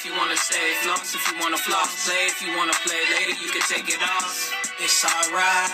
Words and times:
If 0.00 0.06
you 0.06 0.16
wanna 0.16 0.34
stay, 0.34 0.72
floss 0.80 1.14
if 1.14 1.20
you 1.28 1.36
wanna 1.44 1.58
floss, 1.58 2.08
play 2.08 2.24
if 2.24 2.40
you 2.40 2.56
wanna 2.56 2.72
play. 2.72 2.96
Later 3.12 3.36
you 3.36 3.52
can 3.52 3.60
take 3.68 3.86
it 3.86 4.00
off. 4.00 4.48
It's 4.80 5.04
alright. 5.04 5.68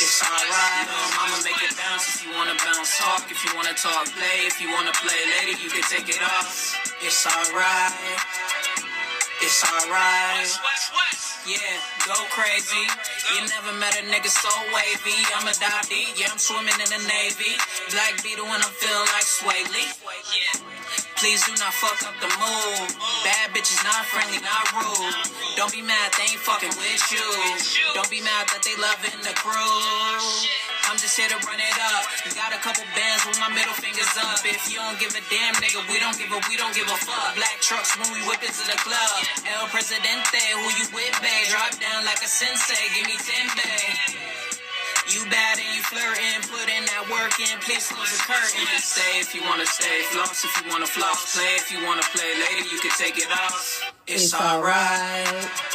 It's 0.00 0.24
alright. 0.24 0.88
Mama 1.12 1.44
make 1.44 1.60
it 1.60 1.76
bounce 1.76 2.08
if 2.08 2.24
you 2.24 2.32
wanna 2.32 2.56
bounce. 2.64 2.96
Talk 2.96 3.30
if 3.30 3.44
you 3.44 3.54
wanna 3.54 3.74
talk. 3.74 4.06
Play 4.16 4.48
if 4.48 4.62
you 4.62 4.72
wanna 4.72 4.92
play. 4.92 5.20
Later 5.28 5.60
you 5.60 5.68
can 5.68 5.82
take 5.92 6.08
it 6.08 6.22
off. 6.22 6.72
It's 7.04 7.26
alright. 7.26 8.29
It's 9.42 9.64
alright. 9.64 10.52
Yeah, 11.48 11.56
go 12.04 12.14
crazy. 12.28 12.84
You 13.32 13.40
never 13.48 13.72
met 13.80 13.96
a 13.96 14.04
nigga 14.04 14.28
so 14.28 14.52
wavy. 14.76 15.16
I'm 15.34 15.48
a 15.48 15.54
dotty, 15.56 16.12
yeah, 16.16 16.28
I'm 16.30 16.38
swimming 16.38 16.76
in 16.76 16.88
the 16.92 17.00
Navy. 17.08 17.56
Black 17.90 18.22
Beetle 18.22 18.44
when 18.44 18.60
I'm 18.60 18.74
feeling 18.76 19.08
like 19.16 19.24
Swae 19.24 19.64
Lee. 19.72 19.88
Please 21.16 21.44
do 21.44 21.52
not 21.56 21.72
fuck 21.72 22.00
up 22.04 22.16
the 22.20 22.28
mood. 22.36 22.88
Bad 23.24 23.52
bitches 23.56 23.80
not 23.84 24.04
friendly, 24.12 24.40
not 24.44 24.68
rude. 24.76 25.14
Don't 25.56 25.72
be 25.72 25.80
mad 25.82 26.12
they 26.16 26.36
ain't 26.36 26.40
fucking 26.44 26.76
with 26.76 27.04
you. 27.12 27.24
Don't 27.94 28.10
be 28.10 28.20
mad 28.20 28.48
that 28.52 28.60
they 28.60 28.76
loving 28.76 29.20
the 29.24 29.32
crew. 29.40 30.69
I'm 30.90 30.98
just 30.98 31.14
here 31.14 31.30
to 31.30 31.38
run 31.46 31.62
it 31.62 31.78
up. 31.94 32.02
Got 32.34 32.50
a 32.50 32.58
couple 32.58 32.82
bands 32.98 33.22
with 33.22 33.38
my 33.38 33.46
middle 33.54 33.78
fingers 33.78 34.10
up. 34.18 34.42
If 34.42 34.66
you 34.66 34.82
don't 34.82 34.98
give 34.98 35.14
a 35.14 35.22
damn, 35.30 35.54
nigga, 35.62 35.86
we 35.86 36.02
don't 36.02 36.18
give 36.18 36.34
a, 36.34 36.42
we 36.50 36.58
don't 36.58 36.74
give 36.74 36.90
a 36.90 36.98
fuck. 36.98 37.38
Black 37.38 37.62
trucks 37.62 37.94
when 37.94 38.10
we 38.10 38.18
whip 38.26 38.42
into 38.42 38.66
the 38.66 38.74
club. 38.82 39.14
El 39.46 39.70
Presidente, 39.70 40.42
who 40.58 40.66
you 40.82 40.90
with, 40.90 41.14
babe? 41.22 41.46
Drop 41.46 41.70
down 41.78 42.02
like 42.02 42.18
a 42.18 42.26
sensei, 42.26 42.90
give 42.98 43.06
me 43.06 43.14
10, 43.14 43.54
babe. 43.54 44.18
You 45.14 45.22
bad 45.30 45.62
and 45.62 45.70
you 45.78 45.82
flirting, 45.86 46.42
put 46.50 46.66
in 46.66 46.82
that 46.90 47.06
work 47.06 47.38
in, 47.38 47.54
please 47.62 47.86
close 47.86 48.10
the 48.10 48.26
curtain. 48.26 48.66
Stay 48.82 49.22
if 49.22 49.30
you 49.30 49.46
wanna 49.46 49.70
stay, 49.70 50.02
floss 50.10 50.42
if 50.42 50.50
you 50.58 50.74
wanna 50.74 50.90
floss, 50.90 51.38
play 51.38 51.54
if 51.54 51.70
you 51.70 51.86
wanna 51.86 52.02
play. 52.10 52.34
Later 52.34 52.66
you 52.66 52.82
can 52.82 52.90
take 52.98 53.14
it 53.14 53.30
off. 53.30 53.94
It's, 54.10 54.24
It's 54.24 54.34
alright. 54.34 55.69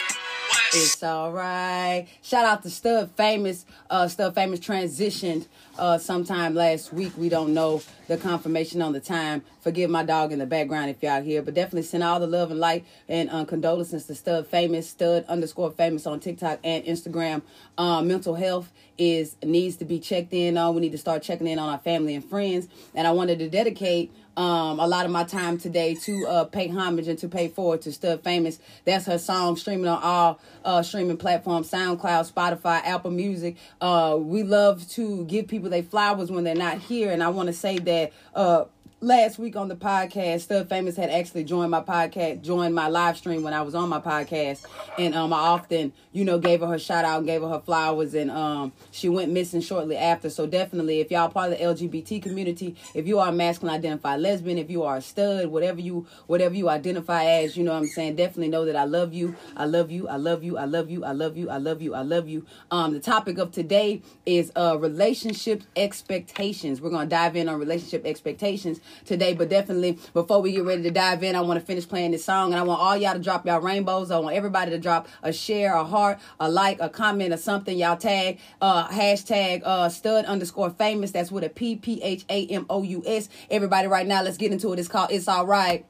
It's 0.77 1.01
all 1.03 1.31
right. 1.31 2.05
Shout 2.21 2.43
out 2.45 2.61
to 2.63 2.69
Stud 2.69 3.09
Famous. 3.11 3.65
Uh, 3.89 4.09
Stud 4.09 4.35
Famous 4.35 4.59
transitioned 4.59 5.45
uh, 5.77 5.97
sometime 5.97 6.55
last 6.55 6.93
week. 6.93 7.13
We 7.17 7.29
don't 7.29 7.53
know 7.53 7.81
the 8.07 8.17
confirmation 8.17 8.81
on 8.81 8.93
the 8.93 8.99
time. 8.99 9.43
Forgive 9.61 9.89
my 9.89 10.03
dog 10.03 10.31
in 10.31 10.39
the 10.39 10.45
background 10.45 10.89
if 10.89 11.01
y'all 11.01 11.21
here, 11.21 11.41
but 11.41 11.53
definitely 11.53 11.83
send 11.83 12.03
all 12.03 12.19
the 12.19 12.27
love 12.27 12.51
and 12.51 12.59
light 12.59 12.85
and 13.09 13.29
uh, 13.29 13.45
condolences 13.45 14.05
to 14.05 14.15
Stud 14.15 14.47
Famous, 14.47 14.89
Stud 14.89 15.25
underscore 15.27 15.71
Famous 15.71 16.05
on 16.05 16.19
TikTok 16.19 16.59
and 16.63 16.83
Instagram. 16.85 17.41
Uh, 17.77 18.01
mental 18.01 18.35
health 18.35 18.71
is 18.97 19.35
needs 19.43 19.75
to 19.77 19.85
be 19.85 19.99
checked 19.99 20.33
in 20.33 20.57
on. 20.57 20.75
We 20.75 20.81
need 20.81 20.91
to 20.91 20.97
start 20.97 21.23
checking 21.23 21.47
in 21.47 21.59
on 21.59 21.69
our 21.69 21.79
family 21.79 22.15
and 22.15 22.23
friends. 22.23 22.67
And 22.93 23.07
I 23.07 23.11
wanted 23.11 23.39
to 23.39 23.49
dedicate 23.49 24.11
um, 24.37 24.79
a 24.79 24.87
lot 24.87 25.05
of 25.05 25.11
my 25.11 25.23
time 25.23 25.57
today 25.57 25.95
to 25.95 26.27
uh, 26.27 26.43
pay 26.45 26.67
homage 26.67 27.07
and 27.07 27.17
to 27.19 27.29
pay 27.29 27.47
forward 27.47 27.81
to 27.83 27.91
Stud 27.91 28.21
Famous. 28.23 28.59
That's 28.83 29.05
her 29.05 29.17
song 29.17 29.55
streaming 29.55 29.87
on 29.87 30.01
all 30.01 30.39
uh, 30.63 30.83
streaming 30.83 31.17
platforms 31.17 31.71
SoundCloud, 31.71 32.31
Spotify, 32.31 32.81
Apple 32.83 33.11
Music. 33.11 33.55
Uh, 33.79 34.17
we 34.19 34.43
love 34.43 34.87
to 34.91 35.25
give 35.25 35.47
people 35.47 35.64
their 35.69 35.83
flowers 35.83 36.31
when 36.31 36.44
they're 36.44 36.55
not 36.55 36.80
here. 36.80 37.11
And 37.11 37.23
I 37.23 37.30
want 37.30 37.47
to 37.47 37.53
say 37.53 37.77
that. 37.80 38.13
Uh, 38.33 38.66
last 39.01 39.38
week 39.38 39.55
on 39.55 39.67
the 39.67 39.75
podcast, 39.75 40.41
Stud 40.41 40.69
Famous 40.69 40.95
had 40.95 41.09
actually 41.09 41.43
joined 41.43 41.69
my 41.69 41.81
podcast, 41.81 42.41
joined 42.41 42.73
my 42.73 42.88
live 42.88 43.17
stream 43.17 43.43
when 43.43 43.53
I 43.53 43.61
was 43.61 43.75
on 43.75 43.89
my 43.89 43.99
podcast, 43.99 44.65
and 44.97 45.13
um, 45.13 45.33
I 45.33 45.38
often, 45.38 45.91
you 46.13 46.23
know, 46.23 46.39
gave 46.39 46.61
her 46.61 46.67
her 46.67 46.79
shout 46.79 47.03
out 47.03 47.19
and 47.19 47.28
gave 47.28 47.41
her 47.41 47.50
her 47.50 47.59
flowers, 47.59 48.13
and 48.13 48.31
um, 48.31 48.72
she 48.91 49.09
went 49.09 49.31
missing 49.31 49.61
shortly 49.61 49.97
after. 49.97 50.29
So 50.29 50.47
definitely, 50.47 51.01
if 51.01 51.11
y'all 51.11 51.29
part 51.29 51.51
of 51.51 51.59
the 51.59 51.63
LGBT 51.63 52.23
community, 52.23 52.75
if 52.94 53.06
you 53.06 53.19
are 53.19 53.29
a 53.29 53.31
masculine 53.31 53.75
identified 53.75 54.22
lesbian, 54.22 54.57
if 54.57 54.69
you 54.69 54.83
are 54.83 54.97
a 54.97 55.01
stud, 55.01 55.47
whatever 55.47 55.81
you, 55.81 56.07
whatever 56.27 56.56
you 56.56 56.69
identify 56.69 57.25
as, 57.25 57.57
you 57.57 57.63
know, 57.63 57.73
what 57.73 57.79
I'm 57.79 57.88
saying, 57.88 58.16
definitely 58.16 58.50
know 58.50 58.66
that 58.66 58.75
I 58.75 58.85
love 58.85 59.13
you, 59.13 59.35
I 59.57 59.66
love 59.66 59.91
you, 59.91 60.07
I 60.07 60.16
love 60.16 60.44
you, 60.44 60.57
I 60.57 60.66
love 60.66 60.89
you, 60.89 61.03
I 61.03 61.12
love 61.12 61.38
you, 61.38 61.50
I 61.50 61.57
love 61.57 61.81
you, 61.81 61.94
I 61.94 62.01
love 62.01 62.29
you. 62.29 62.45
Um, 62.72 62.94
the 62.94 63.00
topic 63.01 63.38
of 63.38 63.51
today 63.51 64.01
is 64.25 64.51
uh 64.56 64.77
relationship 64.79 65.63
expectations. 65.75 66.81
We're 66.81 66.91
gonna 66.91 67.09
dive 67.09 67.35
in 67.35 67.50
on 67.50 67.59
relationship 67.59 68.06
expectations 68.06 68.79
today. 69.06 69.34
But 69.34 69.50
definitely, 69.50 70.00
before 70.13 70.41
we 70.41 70.51
get 70.51 70.63
ready 70.63 70.84
to 70.84 70.91
dive 70.91 71.23
in, 71.23 71.35
I 71.35 71.41
want 71.41 71.59
to 71.59 71.66
finish 71.66 71.88
playing 71.88 72.12
this 72.12 72.25
song, 72.25 72.51
and 72.51 72.59
I 72.59 72.63
want 72.63 72.81
all 72.81 72.97
y'all 72.97 73.13
to 73.13 73.19
drop 73.19 73.46
y'all 73.46 73.62
rainbows. 73.62 74.12
I 74.12 74.19
want 74.19 74.35
everybody 74.35 74.72
to 74.72 74.79
drop 74.79 75.07
a 75.23 75.31
share, 75.34 75.75
a 75.75 75.84
heart, 75.84 76.19
a 76.40 76.50
like, 76.50 76.79
a 76.79 76.90
comment, 76.90 77.34
or 77.34 77.38
something. 77.38 77.78
Y'all 77.78 77.97
tag 77.97 78.40
uh 78.62 78.88
hashtag 78.88 79.62
uh 79.63 79.90
stud 79.90 80.25
underscore 80.25 80.69
famous. 80.69 81.12
That's 81.12 81.31
with 81.31 81.44
a 81.44 81.50
P 81.50 81.75
P 81.75 82.01
H 82.01 82.25
A 82.29 82.45
M 82.47 82.66
O 82.69 82.84
U 82.84 83.03
S. 83.06 83.29
Everybody, 83.50 83.88
right 83.88 84.07
now, 84.07 84.22
let's 84.22 84.38
get 84.38 84.51
into 84.51 84.72
it. 84.74 84.79
It's 84.79 84.88
called 84.88 85.12
It's 85.12 85.28
All 85.28 85.45
Right. 85.45 85.85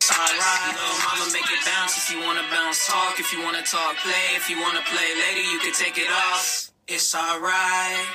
It's 0.00 0.10
alright. 0.10 0.74
Little 0.74 0.98
mama 1.04 1.32
make 1.32 1.44
it 1.44 1.64
bounce 1.66 1.98
if 1.98 2.10
you 2.10 2.20
wanna 2.22 2.42
bounce. 2.50 2.86
Talk 2.86 3.20
if 3.20 3.32
you 3.32 3.42
wanna 3.42 3.62
talk. 3.62 3.96
Play 3.96 4.34
if 4.34 4.48
you 4.48 4.58
wanna 4.60 4.80
play. 4.86 5.08
Later 5.14 5.52
you 5.52 5.58
can 5.60 5.74
take 5.74 5.98
it 5.98 6.10
off. 6.10 6.70
It's 6.88 7.14
alright. 7.14 8.06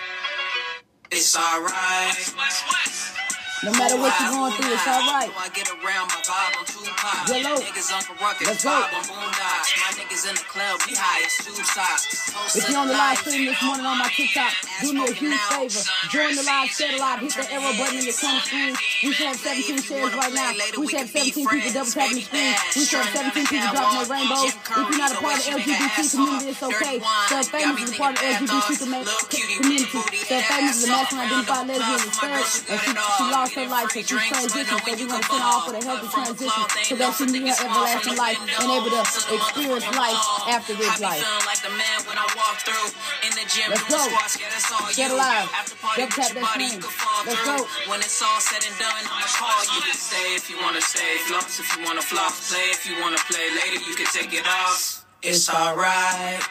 It's 1.12 1.38
alright. 1.38 3.16
No 3.64 3.72
matter 3.72 3.96
what 3.98 4.12
you're 4.20 4.30
going 4.32 4.52
through, 4.54 4.74
it's 4.74 4.88
all 4.88 5.00
right. 5.08 5.32
I 5.32 5.48
get 5.50 5.70
around 5.72 6.12
my 6.12 6.20
vibe 6.28 6.68
Tupac. 6.68 7.30
Yellow. 7.32 7.56
Niggas 7.58 7.90
on 7.96 8.04
Ruckus, 8.20 8.48
Let's 8.48 8.64
go. 8.64 8.70
vibe 8.70 8.94
on 8.94 9.04
Boondocks. 9.08 9.70
My 9.80 9.90
niggas 9.96 10.24
in 10.28 10.36
the 10.36 10.46
club, 10.46 10.80
we 10.86 10.94
high 10.94 11.24
as 11.26 11.34
tube 11.40 11.64
socks. 11.66 12.56
If 12.56 12.70
you're 12.70 12.78
on 12.78 12.88
the 12.88 12.94
live 12.94 13.18
stream 13.20 13.46
this 13.48 13.62
morning 13.64 13.86
on 13.86 13.98
my 13.98 14.10
TikTok, 14.12 14.52
do 14.82 14.94
me 14.94 15.08
a 15.08 15.14
huge 15.14 15.40
favor. 15.56 15.82
Join 16.12 16.36
the 16.36 16.44
live, 16.44 16.68
share 16.70 16.92
the 16.92 17.00
live, 17.00 17.20
hit 17.24 17.32
the 17.32 17.48
arrow 17.54 17.72
button 17.80 17.98
in 18.00 18.06
the 18.06 18.14
corner 18.20 18.44
screen. 18.44 18.76
We 19.04 19.12
should 19.12 19.28
have 19.28 19.36
17 19.36 19.82
shares 19.82 20.14
right 20.16 20.34
now. 20.34 20.54
We 20.80 20.88
should 20.88 21.00
have 21.04 21.10
17 21.10 21.48
people 21.48 21.72
double 21.74 21.92
tapping 21.92 22.16
the 22.16 22.24
screen. 22.24 22.56
We 22.76 22.86
should 22.86 23.00
have 23.04 23.36
17 23.36 23.46
people 23.46 23.70
dropping 23.76 23.98
their 24.00 24.10
rainbows. 24.16 24.52
If 24.56 24.72
you're 24.72 24.98
not 24.98 25.12
a 25.12 25.20
part 25.20 25.36
of 25.36 25.44
the 25.44 25.52
LGBT 25.52 25.96
community, 26.16 26.48
it's 26.56 26.64
okay. 26.64 26.96
Stud 27.28 27.46
Famous 27.52 27.82
is 27.84 27.92
a 27.92 27.98
part 28.00 28.14
of 28.16 28.22
the 28.22 28.32
LGBT 28.40 28.70
community. 28.80 30.00
Stud 30.24 30.44
Famous 30.48 30.76
is 30.80 30.84
a 30.86 30.92
masculine 30.96 31.28
identified 31.28 31.68
lesbian 31.68 32.00
and 32.06 32.14
third, 32.16 32.46
and 32.72 32.80
she, 32.80 32.92
she 32.96 33.24
lost 33.36 33.54
her 33.56 33.68
life, 33.68 33.90
so 33.92 34.00
she's 34.00 34.26
transitioning. 34.32 34.66
So 34.66 34.76
we're 34.80 34.96
gonna 34.96 35.24
send 35.28 35.42
her 35.44 35.50
off 35.52 35.64
with 35.68 35.76
a 35.76 35.84
healthy 35.84 36.08
transition 36.16 36.64
so 36.88 36.94
that 36.96 37.12
she 37.20 37.26
meet 37.28 37.44
her 37.52 37.56
everlasting 37.68 38.16
life 38.16 38.40
and 38.40 38.70
able 38.72 38.92
to 38.96 39.02
experience 39.04 39.88
life 39.92 40.22
after 40.48 40.74
this 40.76 40.96
life. 41.04 41.24
Like 41.46 41.60
the 41.62 41.74
man 41.76 41.98
when 42.08 42.18
I 42.18 42.26
walk 42.40 42.64
through 42.64 42.88
in 43.28 43.32
the 43.36 43.46
gym, 43.52 43.70
Let's 43.76 43.84
go. 43.92 44.00
squats, 44.08 44.40
yeah, 44.40 44.48
that's 44.50 44.72
all 44.72 44.88
Get 44.96 45.12
alive. 45.12 45.52
Double 46.00 46.16
tap 46.16 46.32
that 46.32 46.46
screen. 46.56 46.80
You 47.26 47.36
can 47.36 47.46
fall 47.46 47.58
Let's 47.58 47.86
go. 47.86 47.90
When 47.90 48.00
it's 48.02 48.22
all 48.22 48.40
said 48.40 48.62
and 48.66 48.78
done, 48.78 49.04
I'ma 49.06 49.26
call 49.34 49.62
you. 49.74 49.94
Stay 49.94 50.36
if 50.36 50.50
you 50.50 50.58
wanna 50.62 50.82
stay, 50.82 51.18
floss 51.26 51.60
if 51.60 51.78
you 51.78 51.84
wanna 51.86 52.02
floss, 52.02 52.52
play 52.52 52.70
if 52.70 52.86
you 52.86 53.02
wanna 53.02 53.18
play. 53.30 53.50
Later 53.58 53.82
you 53.82 53.96
can 53.96 54.06
take 54.14 54.34
it 54.34 54.46
off. 54.46 55.06
It's 55.22 55.50
alright. 55.50 56.42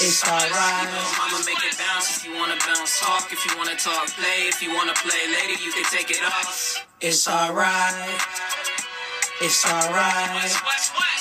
It's 0.00 0.24
alright. 0.26 0.90
Mama 1.18 1.38
make 1.46 1.62
it 1.62 1.78
bounce 1.78 2.16
if 2.16 2.26
you 2.26 2.34
wanna 2.34 2.58
bounce. 2.66 3.00
Talk 3.00 3.32
if 3.32 3.44
you 3.46 3.56
wanna 3.56 3.76
talk. 3.76 4.08
Play 4.18 4.50
if 4.50 4.62
you 4.62 4.74
wanna 4.74 4.94
play. 4.94 5.22
Later 5.30 5.62
you 5.62 5.70
can 5.72 5.84
take 5.84 6.10
it 6.10 6.22
off. 6.24 6.84
It's 7.00 7.28
alright. 7.28 7.94
It's 9.40 9.64
alright. 9.66 11.11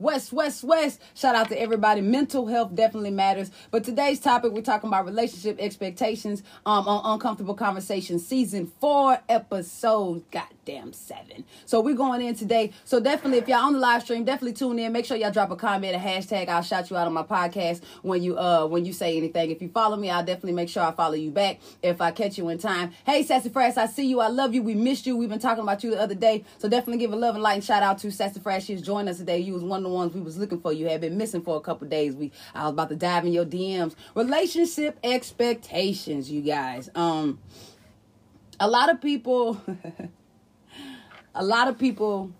West, 0.00 0.32
West, 0.32 0.64
West. 0.64 1.00
Shout 1.14 1.34
out 1.34 1.48
to 1.50 1.60
everybody. 1.60 2.00
Mental 2.00 2.46
health 2.46 2.74
definitely 2.74 3.10
matters. 3.10 3.50
But 3.70 3.84
today's 3.84 4.18
topic, 4.18 4.52
we're 4.52 4.62
talking 4.62 4.88
about 4.88 5.04
relationship 5.04 5.58
expectations 5.60 6.42
um, 6.64 6.88
on 6.88 7.14
Uncomfortable 7.14 7.54
Conversation, 7.54 8.18
season 8.18 8.72
four, 8.80 9.20
episode 9.28 10.24
goddamn 10.70 10.92
seven. 10.92 11.44
So 11.66 11.80
we're 11.80 11.94
going 11.94 12.22
in 12.22 12.34
today. 12.34 12.72
So 12.84 13.00
definitely, 13.00 13.38
if 13.38 13.48
y'all 13.48 13.66
on 13.66 13.72
the 13.72 13.78
live 13.78 14.02
stream, 14.02 14.24
definitely 14.24 14.54
tune 14.54 14.78
in. 14.78 14.92
Make 14.92 15.04
sure 15.04 15.16
y'all 15.16 15.30
drop 15.30 15.50
a 15.50 15.56
comment, 15.56 15.94
a 15.94 15.98
hashtag. 15.98 16.48
I'll 16.48 16.62
shout 16.62 16.90
you 16.90 16.96
out 16.96 17.06
on 17.06 17.12
my 17.12 17.22
podcast 17.22 17.82
when 18.02 18.22
you 18.22 18.38
uh 18.38 18.66
when 18.66 18.84
you 18.84 18.92
say 18.92 19.16
anything. 19.16 19.50
If 19.50 19.62
you 19.62 19.68
follow 19.68 19.96
me, 19.96 20.10
I'll 20.10 20.24
definitely 20.24 20.52
make 20.52 20.68
sure 20.68 20.82
I 20.82 20.92
follow 20.92 21.14
you 21.14 21.30
back 21.30 21.60
if 21.82 22.00
I 22.00 22.10
catch 22.10 22.38
you 22.38 22.48
in 22.48 22.58
time. 22.58 22.92
Hey, 23.04 23.22
Sassy 23.22 23.48
Sassafras, 23.50 23.76
I 23.76 23.86
see 23.86 24.06
you. 24.06 24.20
I 24.20 24.28
love 24.28 24.54
you. 24.54 24.62
We 24.62 24.74
missed 24.74 25.06
you. 25.06 25.16
We've 25.16 25.28
been 25.28 25.38
talking 25.38 25.62
about 25.62 25.82
you 25.82 25.90
the 25.90 26.00
other 26.00 26.14
day. 26.14 26.44
So 26.58 26.68
definitely 26.68 26.98
give 26.98 27.12
a 27.12 27.16
love 27.16 27.34
and 27.34 27.42
light 27.42 27.54
and 27.54 27.64
shout 27.64 27.82
out 27.82 27.98
to 27.98 28.10
Sassy 28.10 28.34
Sassafras. 28.34 28.64
She's 28.64 28.82
joined 28.82 29.08
us 29.08 29.18
today. 29.18 29.38
You 29.38 29.54
was 29.54 29.64
one 29.64 29.78
of 29.78 29.84
the 29.84 29.94
ones 29.94 30.14
we 30.14 30.20
was 30.20 30.38
looking 30.38 30.60
for. 30.60 30.72
You 30.72 30.88
had 30.88 31.00
been 31.00 31.16
missing 31.16 31.42
for 31.42 31.56
a 31.56 31.60
couple 31.60 31.88
days. 31.88 32.14
We 32.14 32.32
I 32.54 32.64
was 32.64 32.72
about 32.72 32.88
to 32.90 32.96
dive 32.96 33.24
in 33.24 33.32
your 33.32 33.44
DMs. 33.44 33.94
Relationship 34.14 34.98
expectations, 35.02 36.30
you 36.30 36.42
guys. 36.42 36.88
Um 36.94 37.38
a 38.60 38.68
lot 38.68 38.90
of 38.90 39.00
people 39.00 39.60
a 41.34 41.44
lot 41.44 41.68
of 41.68 41.78
people 41.78 42.32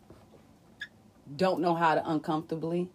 don't 1.36 1.60
know 1.60 1.74
how 1.74 1.94
to 1.94 2.10
uncomfortably 2.10 2.88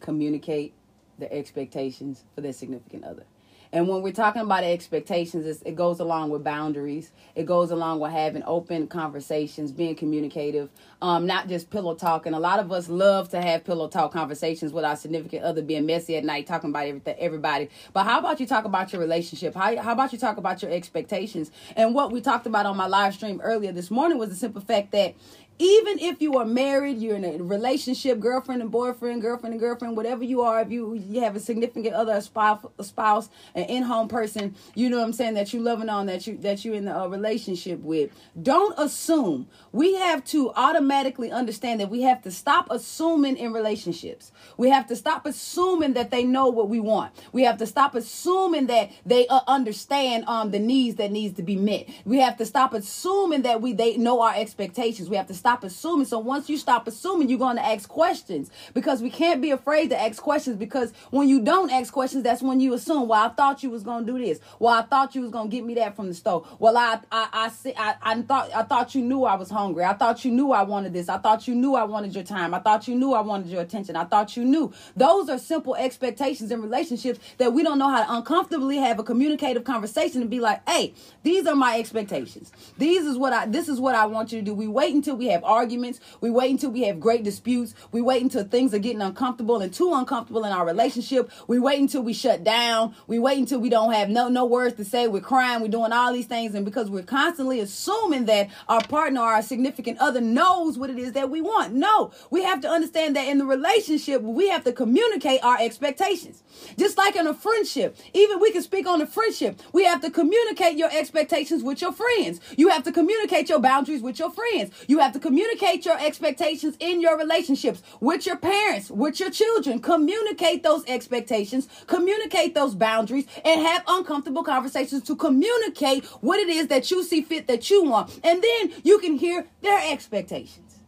communicate 0.00 0.74
their 1.18 1.32
expectations 1.32 2.24
for 2.34 2.40
their 2.40 2.52
significant 2.52 3.04
other. 3.04 3.24
And 3.72 3.88
when 3.88 4.02
we're 4.02 4.12
talking 4.12 4.42
about 4.42 4.64
expectations, 4.64 5.62
it 5.64 5.74
goes 5.74 5.98
along 5.98 6.28
with 6.28 6.44
boundaries. 6.44 7.10
It 7.34 7.46
goes 7.46 7.70
along 7.70 8.00
with 8.00 8.12
having 8.12 8.42
open 8.44 8.86
conversations, 8.86 9.72
being 9.72 9.94
communicative, 9.94 10.68
um, 11.00 11.26
not 11.26 11.48
just 11.48 11.70
pillow 11.70 11.94
talk. 11.94 12.26
And 12.26 12.34
a 12.36 12.38
lot 12.38 12.58
of 12.58 12.70
us 12.70 12.90
love 12.90 13.30
to 13.30 13.40
have 13.40 13.64
pillow 13.64 13.88
talk 13.88 14.12
conversations 14.12 14.74
with 14.74 14.84
our 14.84 14.94
significant 14.94 15.42
other, 15.42 15.62
being 15.62 15.86
messy 15.86 16.16
at 16.16 16.24
night, 16.24 16.46
talking 16.46 16.68
about 16.68 16.86
everything, 16.86 17.16
everybody. 17.18 17.70
But 17.94 18.04
how 18.04 18.18
about 18.18 18.40
you 18.40 18.46
talk 18.46 18.66
about 18.66 18.92
your 18.92 19.00
relationship? 19.00 19.54
How, 19.54 19.74
how 19.80 19.92
about 19.92 20.12
you 20.12 20.18
talk 20.18 20.36
about 20.36 20.60
your 20.60 20.70
expectations? 20.70 21.50
And 21.74 21.94
what 21.94 22.12
we 22.12 22.20
talked 22.20 22.46
about 22.46 22.66
on 22.66 22.76
my 22.76 22.86
live 22.86 23.14
stream 23.14 23.40
earlier 23.40 23.72
this 23.72 23.90
morning 23.90 24.18
was 24.18 24.28
the 24.28 24.36
simple 24.36 24.60
fact 24.60 24.92
that 24.92 25.14
even 25.62 26.00
if 26.00 26.20
you 26.20 26.38
are 26.38 26.44
married, 26.44 26.98
you're 26.98 27.14
in 27.14 27.24
a 27.24 27.38
relationship, 27.40 28.18
girlfriend 28.18 28.62
and 28.62 28.70
boyfriend, 28.70 29.22
girlfriend 29.22 29.52
and 29.52 29.60
girlfriend, 29.60 29.96
whatever 29.96 30.24
you 30.24 30.42
are, 30.42 30.60
if 30.60 30.70
you 30.72 30.94
you 30.94 31.20
have 31.20 31.36
a 31.36 31.40
significant 31.40 31.94
other, 31.94 32.12
a 32.12 32.20
spouse, 32.20 32.66
a 32.78 32.84
spouse 32.84 33.28
an 33.54 33.64
in-home 33.64 34.08
person, 34.08 34.56
you 34.74 34.90
know 34.90 34.98
what 34.98 35.04
I'm 35.04 35.12
saying, 35.12 35.34
that 35.34 35.52
you 35.52 35.60
loving 35.60 35.88
on, 35.88 36.06
that 36.06 36.26
you 36.26 36.36
that 36.38 36.64
you're 36.64 36.74
in 36.74 36.88
a 36.88 37.08
relationship 37.08 37.80
with, 37.80 38.10
don't 38.42 38.76
assume. 38.76 39.46
We 39.70 39.94
have 39.94 40.24
to 40.26 40.50
automatically 40.54 41.30
understand 41.30 41.80
that 41.80 41.90
we 41.90 42.02
have 42.02 42.22
to 42.22 42.32
stop 42.32 42.66
assuming 42.68 43.36
in 43.36 43.52
relationships. 43.52 44.32
We 44.56 44.68
have 44.70 44.88
to 44.88 44.96
stop 44.96 45.26
assuming 45.26 45.92
that 45.92 46.10
they 46.10 46.24
know 46.24 46.48
what 46.48 46.68
we 46.68 46.80
want. 46.80 47.12
We 47.32 47.44
have 47.44 47.58
to 47.58 47.66
stop 47.66 47.94
assuming 47.94 48.66
that 48.66 48.90
they 49.06 49.28
uh, 49.28 49.40
understand 49.46 50.24
um 50.26 50.50
the 50.50 50.58
needs 50.58 50.96
that 50.96 51.12
needs 51.12 51.36
to 51.36 51.42
be 51.44 51.54
met. 51.54 51.88
We 52.04 52.18
have 52.18 52.36
to 52.38 52.46
stop 52.46 52.74
assuming 52.74 53.42
that 53.42 53.60
we 53.60 53.72
they 53.74 53.96
know 53.96 54.22
our 54.22 54.34
expectations. 54.34 55.08
We 55.08 55.16
have 55.16 55.28
to 55.28 55.34
stop 55.34 55.51
assuming. 55.62 56.06
So 56.06 56.18
once 56.18 56.48
you 56.48 56.56
stop 56.56 56.86
assuming, 56.86 57.28
you're 57.28 57.38
going 57.38 57.56
to 57.56 57.64
ask 57.64 57.88
questions 57.88 58.50
because 58.74 59.02
we 59.02 59.10
can't 59.10 59.40
be 59.40 59.50
afraid 59.50 59.90
to 59.90 60.00
ask 60.00 60.22
questions 60.22 60.56
because 60.56 60.92
when 61.10 61.28
you 61.28 61.40
don't 61.40 61.70
ask 61.70 61.92
questions, 61.92 62.24
that's 62.24 62.42
when 62.42 62.60
you 62.60 62.74
assume, 62.74 63.08
well, 63.08 63.26
I 63.26 63.28
thought 63.28 63.62
you 63.62 63.70
was 63.70 63.82
going 63.82 64.06
to 64.06 64.12
do 64.12 64.18
this. 64.18 64.40
Well, 64.58 64.72
I 64.72 64.82
thought 64.82 65.14
you 65.14 65.22
was 65.22 65.30
going 65.30 65.50
to 65.50 65.56
get 65.56 65.64
me 65.64 65.74
that 65.74 65.94
from 65.94 66.08
the 66.08 66.14
store. 66.14 66.46
Well, 66.58 66.76
I, 66.76 67.00
I, 67.10 67.50
I, 67.66 67.74
I, 67.76 67.94
I 68.02 68.22
thought, 68.22 68.50
I 68.54 68.62
thought 68.62 68.94
you 68.94 69.02
knew 69.02 69.24
I 69.24 69.34
was 69.36 69.50
hungry. 69.50 69.84
I 69.84 69.92
thought 69.94 70.24
you 70.24 70.30
knew 70.30 70.52
I 70.52 70.62
wanted 70.62 70.92
this. 70.92 71.08
I 71.08 71.18
thought 71.18 71.46
you 71.46 71.54
knew 71.54 71.74
I 71.74 71.84
wanted 71.84 72.14
your 72.14 72.24
time. 72.24 72.54
I 72.54 72.58
thought 72.58 72.88
you 72.88 72.94
knew 72.94 73.12
I 73.12 73.20
wanted 73.20 73.48
your 73.48 73.62
attention. 73.62 73.96
I 73.96 74.04
thought 74.04 74.36
you 74.36 74.44
knew. 74.44 74.72
Those 74.96 75.28
are 75.28 75.38
simple 75.38 75.76
expectations 75.76 76.50
in 76.50 76.62
relationships 76.62 77.20
that 77.38 77.52
we 77.52 77.62
don't 77.62 77.78
know 77.78 77.88
how 77.88 78.04
to 78.04 78.12
uncomfortably 78.12 78.76
have 78.78 78.98
a 78.98 79.02
communicative 79.02 79.64
conversation 79.64 80.20
and 80.20 80.30
be 80.30 80.40
like, 80.40 80.66
hey, 80.68 80.94
these 81.22 81.46
are 81.46 81.54
my 81.54 81.78
expectations. 81.78 82.52
These 82.78 83.06
is 83.06 83.16
what 83.16 83.32
I, 83.32 83.46
this 83.46 83.68
is 83.68 83.80
what 83.80 83.94
I 83.94 84.06
want 84.06 84.32
you 84.32 84.38
to 84.38 84.44
do. 84.44 84.54
We 84.54 84.68
wait 84.68 84.94
until 84.94 85.16
we 85.16 85.26
have 85.32 85.44
arguments. 85.44 86.00
We 86.20 86.30
wait 86.30 86.50
until 86.50 86.70
we 86.70 86.82
have 86.82 87.00
great 87.00 87.24
disputes. 87.24 87.74
We 87.90 88.00
wait 88.00 88.22
until 88.22 88.44
things 88.44 88.72
are 88.72 88.78
getting 88.78 89.02
uncomfortable 89.02 89.60
and 89.60 89.72
too 89.72 89.92
uncomfortable 89.92 90.44
in 90.44 90.52
our 90.52 90.64
relationship. 90.64 91.30
We 91.48 91.58
wait 91.58 91.80
until 91.80 92.02
we 92.02 92.12
shut 92.12 92.44
down. 92.44 92.94
We 93.06 93.18
wait 93.18 93.38
until 93.38 93.60
we 93.60 93.68
don't 93.68 93.92
have 93.92 94.08
no 94.08 94.28
no 94.28 94.44
words 94.44 94.76
to 94.76 94.84
say. 94.84 95.08
We're 95.08 95.20
crying. 95.20 95.60
We're 95.60 95.68
doing 95.68 95.92
all 95.92 96.12
these 96.12 96.26
things, 96.26 96.54
and 96.54 96.64
because 96.64 96.90
we're 96.90 97.02
constantly 97.02 97.60
assuming 97.60 98.26
that 98.26 98.48
our 98.68 98.82
partner 98.82 99.20
or 99.20 99.32
our 99.32 99.42
significant 99.42 99.98
other 99.98 100.20
knows 100.20 100.78
what 100.78 100.90
it 100.90 100.98
is 100.98 101.12
that 101.12 101.30
we 101.30 101.40
want. 101.40 101.74
No, 101.74 102.12
we 102.30 102.42
have 102.44 102.60
to 102.62 102.68
understand 102.68 103.16
that 103.16 103.28
in 103.28 103.38
the 103.38 103.44
relationship, 103.44 104.22
we 104.22 104.48
have 104.48 104.64
to 104.64 104.72
communicate 104.72 105.42
our 105.42 105.58
expectations. 105.60 106.42
Just 106.78 106.96
like 106.96 107.16
in 107.16 107.26
a 107.26 107.34
friendship, 107.34 107.96
even 108.12 108.40
we 108.40 108.52
can 108.52 108.62
speak 108.62 108.86
on 108.86 109.00
a 109.00 109.06
friendship. 109.06 109.60
We 109.72 109.84
have 109.84 110.00
to 110.02 110.10
communicate 110.10 110.76
your 110.76 110.90
expectations 110.92 111.62
with 111.62 111.80
your 111.80 111.92
friends. 111.92 112.40
You 112.56 112.68
have 112.68 112.82
to 112.84 112.92
communicate 112.92 113.48
your 113.48 113.58
boundaries 113.60 114.02
with 114.02 114.18
your 114.18 114.30
friends. 114.30 114.72
You 114.86 114.98
have 114.98 115.12
to 115.12 115.20
communicate 115.22 115.86
your 115.86 115.98
expectations 115.98 116.76
in 116.80 117.00
your 117.00 117.16
relationships 117.16 117.82
with 118.00 118.26
your 118.26 118.36
parents, 118.36 118.90
with 118.90 119.20
your 119.20 119.30
children. 119.30 119.80
Communicate 119.80 120.62
those 120.62 120.84
expectations, 120.86 121.68
communicate 121.86 122.54
those 122.54 122.74
boundaries, 122.74 123.26
and 123.44 123.60
have 123.60 123.82
uncomfortable 123.86 124.42
conversations 124.42 125.02
to 125.04 125.16
communicate 125.16 126.04
what 126.20 126.38
it 126.38 126.48
is 126.48 126.66
that 126.66 126.90
you 126.90 127.02
see 127.02 127.22
fit 127.22 127.46
that 127.46 127.70
you 127.70 127.84
want. 127.84 128.20
And 128.24 128.42
then 128.42 128.72
you 128.82 128.98
can 128.98 129.16
hear 129.16 129.46
their 129.62 129.80
expectations. 129.92 130.80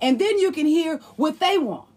And 0.00 0.18
then 0.18 0.38
you 0.38 0.50
can 0.50 0.66
hear 0.66 0.98
what 1.16 1.38
they 1.38 1.58
want. 1.58 1.88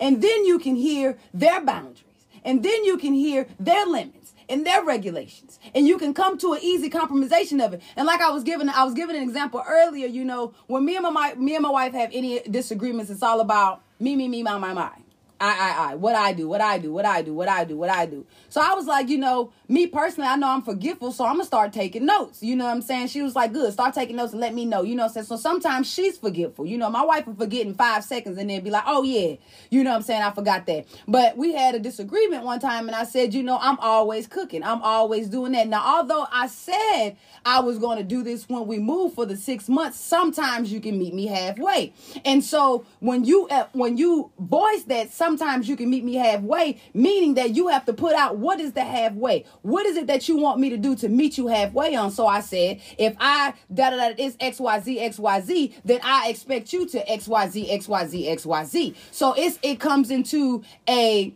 And 0.00 0.20
then 0.20 0.44
you 0.44 0.58
can 0.58 0.74
hear 0.74 1.16
their 1.32 1.60
boundaries. 1.64 2.26
And 2.44 2.64
then 2.64 2.84
you 2.84 2.98
can 2.98 3.14
hear 3.14 3.46
their 3.60 3.86
limits 3.86 4.31
and 4.48 4.66
their 4.66 4.84
regulations. 4.84 5.58
And 5.74 5.86
you 5.86 5.98
can 5.98 6.14
come 6.14 6.38
to 6.38 6.52
an 6.54 6.60
easy 6.62 6.90
compromisation 6.90 7.64
of 7.64 7.74
it. 7.74 7.82
And 7.96 8.06
like 8.06 8.20
I 8.20 8.30
was 8.30 8.42
giving 8.42 8.68
I 8.68 8.84
was 8.84 8.94
giving 8.94 9.16
an 9.16 9.22
example 9.22 9.62
earlier, 9.66 10.06
you 10.06 10.24
know, 10.24 10.54
when 10.66 10.84
me 10.84 10.96
and 10.96 11.12
my 11.12 11.34
me 11.34 11.54
and 11.54 11.62
my 11.62 11.70
wife 11.70 11.92
have 11.92 12.10
any 12.12 12.40
disagreements, 12.40 13.10
it's 13.10 13.22
all 13.22 13.40
about 13.40 13.82
me, 14.00 14.16
me, 14.16 14.28
me, 14.28 14.42
my, 14.42 14.58
my, 14.58 14.72
my. 14.72 15.01
I, 15.42 15.48
I, 15.58 15.90
I, 15.90 15.94
what 15.96 16.14
I 16.14 16.32
do, 16.32 16.48
what 16.48 16.60
I 16.60 16.78
do, 16.78 16.92
what 16.92 17.04
I 17.04 17.20
do, 17.20 17.34
what 17.34 17.48
I 17.48 17.64
do, 17.64 17.76
what 17.76 17.90
I 17.90 18.06
do. 18.06 18.24
So 18.48 18.60
I 18.60 18.74
was 18.74 18.86
like, 18.86 19.08
you 19.08 19.18
know, 19.18 19.52
me 19.66 19.88
personally, 19.88 20.28
I 20.28 20.36
know 20.36 20.46
I'm 20.46 20.62
forgetful, 20.62 21.10
so 21.10 21.24
I'm 21.24 21.34
gonna 21.34 21.44
start 21.44 21.72
taking 21.72 22.06
notes. 22.06 22.44
You 22.44 22.54
know 22.54 22.66
what 22.66 22.70
I'm 22.70 22.82
saying? 22.82 23.08
She 23.08 23.22
was 23.22 23.34
like, 23.34 23.52
good, 23.52 23.72
start 23.72 23.92
taking 23.92 24.14
notes 24.14 24.30
and 24.32 24.40
let 24.40 24.54
me 24.54 24.64
know. 24.64 24.82
You 24.82 24.94
know 24.94 25.02
what 25.02 25.08
I'm 25.08 25.14
saying? 25.14 25.26
So 25.26 25.36
sometimes 25.36 25.92
she's 25.92 26.16
forgetful. 26.16 26.66
You 26.66 26.78
know, 26.78 26.90
my 26.90 27.02
wife 27.04 27.26
will 27.26 27.34
forget 27.34 27.66
in 27.66 27.74
five 27.74 28.04
seconds 28.04 28.38
and 28.38 28.48
then 28.48 28.62
be 28.62 28.70
like, 28.70 28.84
oh 28.86 29.02
yeah, 29.02 29.34
you 29.70 29.82
know 29.82 29.90
what 29.90 29.96
I'm 29.96 30.02
saying? 30.02 30.22
I 30.22 30.30
forgot 30.30 30.64
that. 30.66 30.86
But 31.08 31.36
we 31.36 31.54
had 31.54 31.74
a 31.74 31.80
disagreement 31.80 32.44
one 32.44 32.60
time 32.60 32.86
and 32.86 32.94
I 32.94 33.02
said, 33.02 33.34
you 33.34 33.42
know, 33.42 33.58
I'm 33.60 33.80
always 33.80 34.28
cooking. 34.28 34.62
I'm 34.62 34.80
always 34.82 35.28
doing 35.28 35.52
that. 35.52 35.66
Now, 35.66 35.96
although 35.96 36.26
I 36.30 36.46
said 36.46 37.16
I 37.44 37.58
was 37.60 37.78
gonna 37.78 38.04
do 38.04 38.22
this 38.22 38.48
when 38.48 38.68
we 38.68 38.78
move 38.78 39.14
for 39.14 39.26
the 39.26 39.36
six 39.36 39.68
months, 39.68 39.98
sometimes 39.98 40.70
you 40.72 40.80
can 40.80 41.00
meet 41.00 41.14
me 41.14 41.26
halfway. 41.26 41.94
And 42.24 42.44
so 42.44 42.86
when 43.00 43.24
you 43.24 43.48
uh, 43.48 43.66
when 43.72 43.96
you 43.96 44.30
voice 44.38 44.84
that, 44.84 45.10
some 45.12 45.31
sometimes 45.38 45.68
you 45.68 45.76
can 45.76 45.88
meet 45.88 46.04
me 46.04 46.14
halfway, 46.14 46.78
meaning 46.92 47.34
that 47.34 47.54
you 47.56 47.68
have 47.68 47.86
to 47.86 47.92
put 47.92 48.14
out 48.14 48.36
what 48.36 48.60
is 48.60 48.72
the 48.72 48.84
halfway? 48.84 49.44
What 49.62 49.86
is 49.86 49.96
it 49.96 50.06
that 50.08 50.28
you 50.28 50.36
want 50.36 50.60
me 50.60 50.68
to 50.70 50.76
do 50.76 50.94
to 50.96 51.08
meet 51.08 51.38
you 51.38 51.46
halfway 51.46 51.94
on? 51.94 52.10
So 52.10 52.26
I 52.26 52.40
said, 52.40 52.80
if 52.98 53.16
I 53.18 53.54
da 53.72 53.90
da 53.90 53.96
da 53.96 54.14
is 54.18 54.36
XYZ, 54.36 55.00
XYZ, 55.00 55.74
then 55.84 56.00
I 56.02 56.28
expect 56.28 56.72
you 56.72 56.86
to 56.88 57.04
XYZ, 57.04 57.70
XYZ, 57.70 58.28
XYZ. 58.28 58.94
So 59.10 59.32
it's 59.32 59.58
it 59.62 59.80
comes 59.80 60.10
into 60.10 60.62
a 60.88 61.34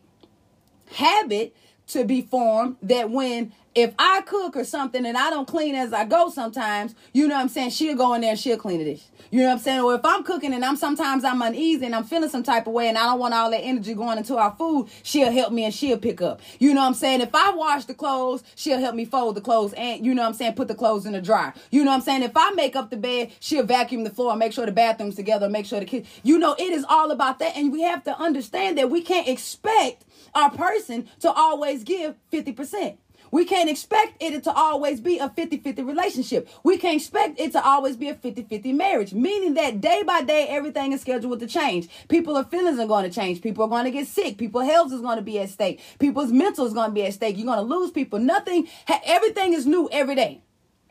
habit 0.92 1.56
to 1.88 2.04
be 2.04 2.20
formed 2.20 2.76
that 2.82 3.10
when 3.10 3.52
if 3.76 3.94
I 3.98 4.22
cook 4.22 4.56
or 4.56 4.64
something 4.64 5.04
and 5.04 5.18
I 5.18 5.28
don't 5.28 5.46
clean 5.46 5.74
as 5.74 5.92
I 5.92 6.06
go 6.06 6.30
sometimes, 6.30 6.94
you 7.12 7.28
know 7.28 7.34
what 7.34 7.42
I'm 7.42 7.48
saying? 7.48 7.70
She'll 7.70 7.94
go 7.94 8.14
in 8.14 8.22
there 8.22 8.30
and 8.30 8.38
she'll 8.38 8.56
clean 8.56 8.78
the 8.78 8.86
dish. 8.86 9.02
You 9.30 9.40
know 9.40 9.48
what 9.48 9.52
I'm 9.52 9.58
saying? 9.58 9.80
Or 9.80 9.94
if 9.94 10.00
I'm 10.02 10.24
cooking 10.24 10.54
and 10.54 10.64
I'm 10.64 10.76
sometimes 10.76 11.24
I'm 11.24 11.42
uneasy 11.42 11.84
and 11.84 11.94
I'm 11.94 12.04
feeling 12.04 12.30
some 12.30 12.42
type 12.42 12.66
of 12.66 12.72
way 12.72 12.88
and 12.88 12.96
I 12.96 13.02
don't 13.02 13.18
want 13.18 13.34
all 13.34 13.50
that 13.50 13.60
energy 13.60 13.92
going 13.92 14.16
into 14.16 14.36
our 14.36 14.54
food, 14.56 14.88
she'll 15.02 15.30
help 15.30 15.52
me 15.52 15.64
and 15.64 15.74
she'll 15.74 15.98
pick 15.98 16.22
up. 16.22 16.40
You 16.58 16.72
know 16.72 16.80
what 16.80 16.86
I'm 16.86 16.94
saying? 16.94 17.20
If 17.20 17.34
I 17.34 17.50
wash 17.50 17.84
the 17.84 17.92
clothes, 17.92 18.42
she'll 18.54 18.78
help 18.78 18.94
me 18.94 19.04
fold 19.04 19.34
the 19.34 19.42
clothes 19.42 19.74
and 19.74 20.06
you 20.06 20.14
know 20.14 20.22
what 20.22 20.28
I'm 20.28 20.34
saying, 20.34 20.54
put 20.54 20.68
the 20.68 20.74
clothes 20.74 21.04
in 21.04 21.12
the 21.12 21.20
dryer. 21.20 21.52
You 21.70 21.84
know 21.84 21.90
what 21.90 21.96
I'm 21.96 22.02
saying? 22.02 22.22
If 22.22 22.32
I 22.34 22.52
make 22.52 22.76
up 22.76 22.88
the 22.88 22.96
bed, 22.96 23.32
she'll 23.40 23.64
vacuum 23.64 24.04
the 24.04 24.10
floor 24.10 24.34
make 24.36 24.52
sure 24.52 24.64
the 24.64 24.72
bathroom's 24.72 25.16
together, 25.16 25.50
make 25.50 25.66
sure 25.66 25.80
the 25.80 25.86
kids 25.86 26.08
you 26.22 26.38
know, 26.38 26.54
it 26.58 26.72
is 26.72 26.84
all 26.88 27.10
about 27.10 27.40
that. 27.40 27.56
And 27.56 27.72
we 27.72 27.82
have 27.82 28.04
to 28.04 28.18
understand 28.18 28.78
that 28.78 28.90
we 28.90 29.02
can't 29.02 29.28
expect 29.28 30.04
our 30.34 30.50
person 30.50 31.08
to 31.20 31.30
always 31.30 31.84
give 31.84 32.14
50%. 32.32 32.96
We 33.36 33.44
can't 33.44 33.68
expect 33.68 34.22
it 34.22 34.44
to 34.44 34.50
always 34.50 34.98
be 34.98 35.18
a 35.18 35.28
50 35.28 35.58
50 35.58 35.82
relationship. 35.82 36.48
We 36.62 36.78
can't 36.78 36.96
expect 36.96 37.38
it 37.38 37.52
to 37.52 37.62
always 37.62 37.94
be 37.94 38.08
a 38.08 38.14
50 38.14 38.44
50 38.44 38.72
marriage, 38.72 39.12
meaning 39.12 39.52
that 39.52 39.82
day 39.82 40.02
by 40.02 40.22
day, 40.22 40.46
everything 40.48 40.92
is 40.92 41.02
scheduled 41.02 41.40
to 41.40 41.46
change. 41.46 41.90
People's 42.08 42.46
feelings 42.46 42.78
are 42.78 42.86
going 42.86 43.04
to 43.04 43.14
change. 43.14 43.42
People 43.42 43.64
are 43.64 43.68
going 43.68 43.84
to 43.84 43.90
get 43.90 44.06
sick. 44.06 44.38
People's 44.38 44.64
health 44.64 44.90
is 44.90 45.02
going 45.02 45.16
to 45.16 45.22
be 45.22 45.38
at 45.38 45.50
stake. 45.50 45.82
People's 45.98 46.32
mental 46.32 46.64
is 46.64 46.72
going 46.72 46.88
to 46.88 46.94
be 46.94 47.04
at 47.04 47.12
stake. 47.12 47.36
You're 47.36 47.44
going 47.44 47.58
to 47.58 47.74
lose 47.74 47.90
people. 47.90 48.18
Nothing, 48.18 48.68
everything 49.04 49.52
is 49.52 49.66
new 49.66 49.86
every 49.92 50.14
day. 50.14 50.40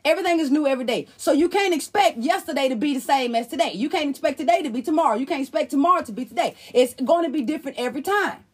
Everything 0.04 0.38
is 0.38 0.48
new 0.48 0.68
every 0.68 0.84
day. 0.84 1.08
So 1.16 1.32
you 1.32 1.48
can't 1.48 1.74
expect 1.74 2.18
yesterday 2.18 2.68
to 2.68 2.76
be 2.76 2.94
the 2.94 3.00
same 3.00 3.34
as 3.34 3.48
today. 3.48 3.72
You 3.72 3.88
can't 3.88 4.10
expect 4.10 4.38
today 4.38 4.62
to 4.62 4.70
be 4.70 4.82
tomorrow. 4.82 5.16
You 5.16 5.26
can't 5.26 5.40
expect 5.40 5.72
tomorrow 5.72 6.04
to 6.04 6.12
be 6.12 6.24
today. 6.24 6.54
It's 6.72 6.94
going 6.94 7.24
to 7.24 7.30
be 7.32 7.42
different 7.42 7.76
every 7.76 8.02
time. 8.02 8.45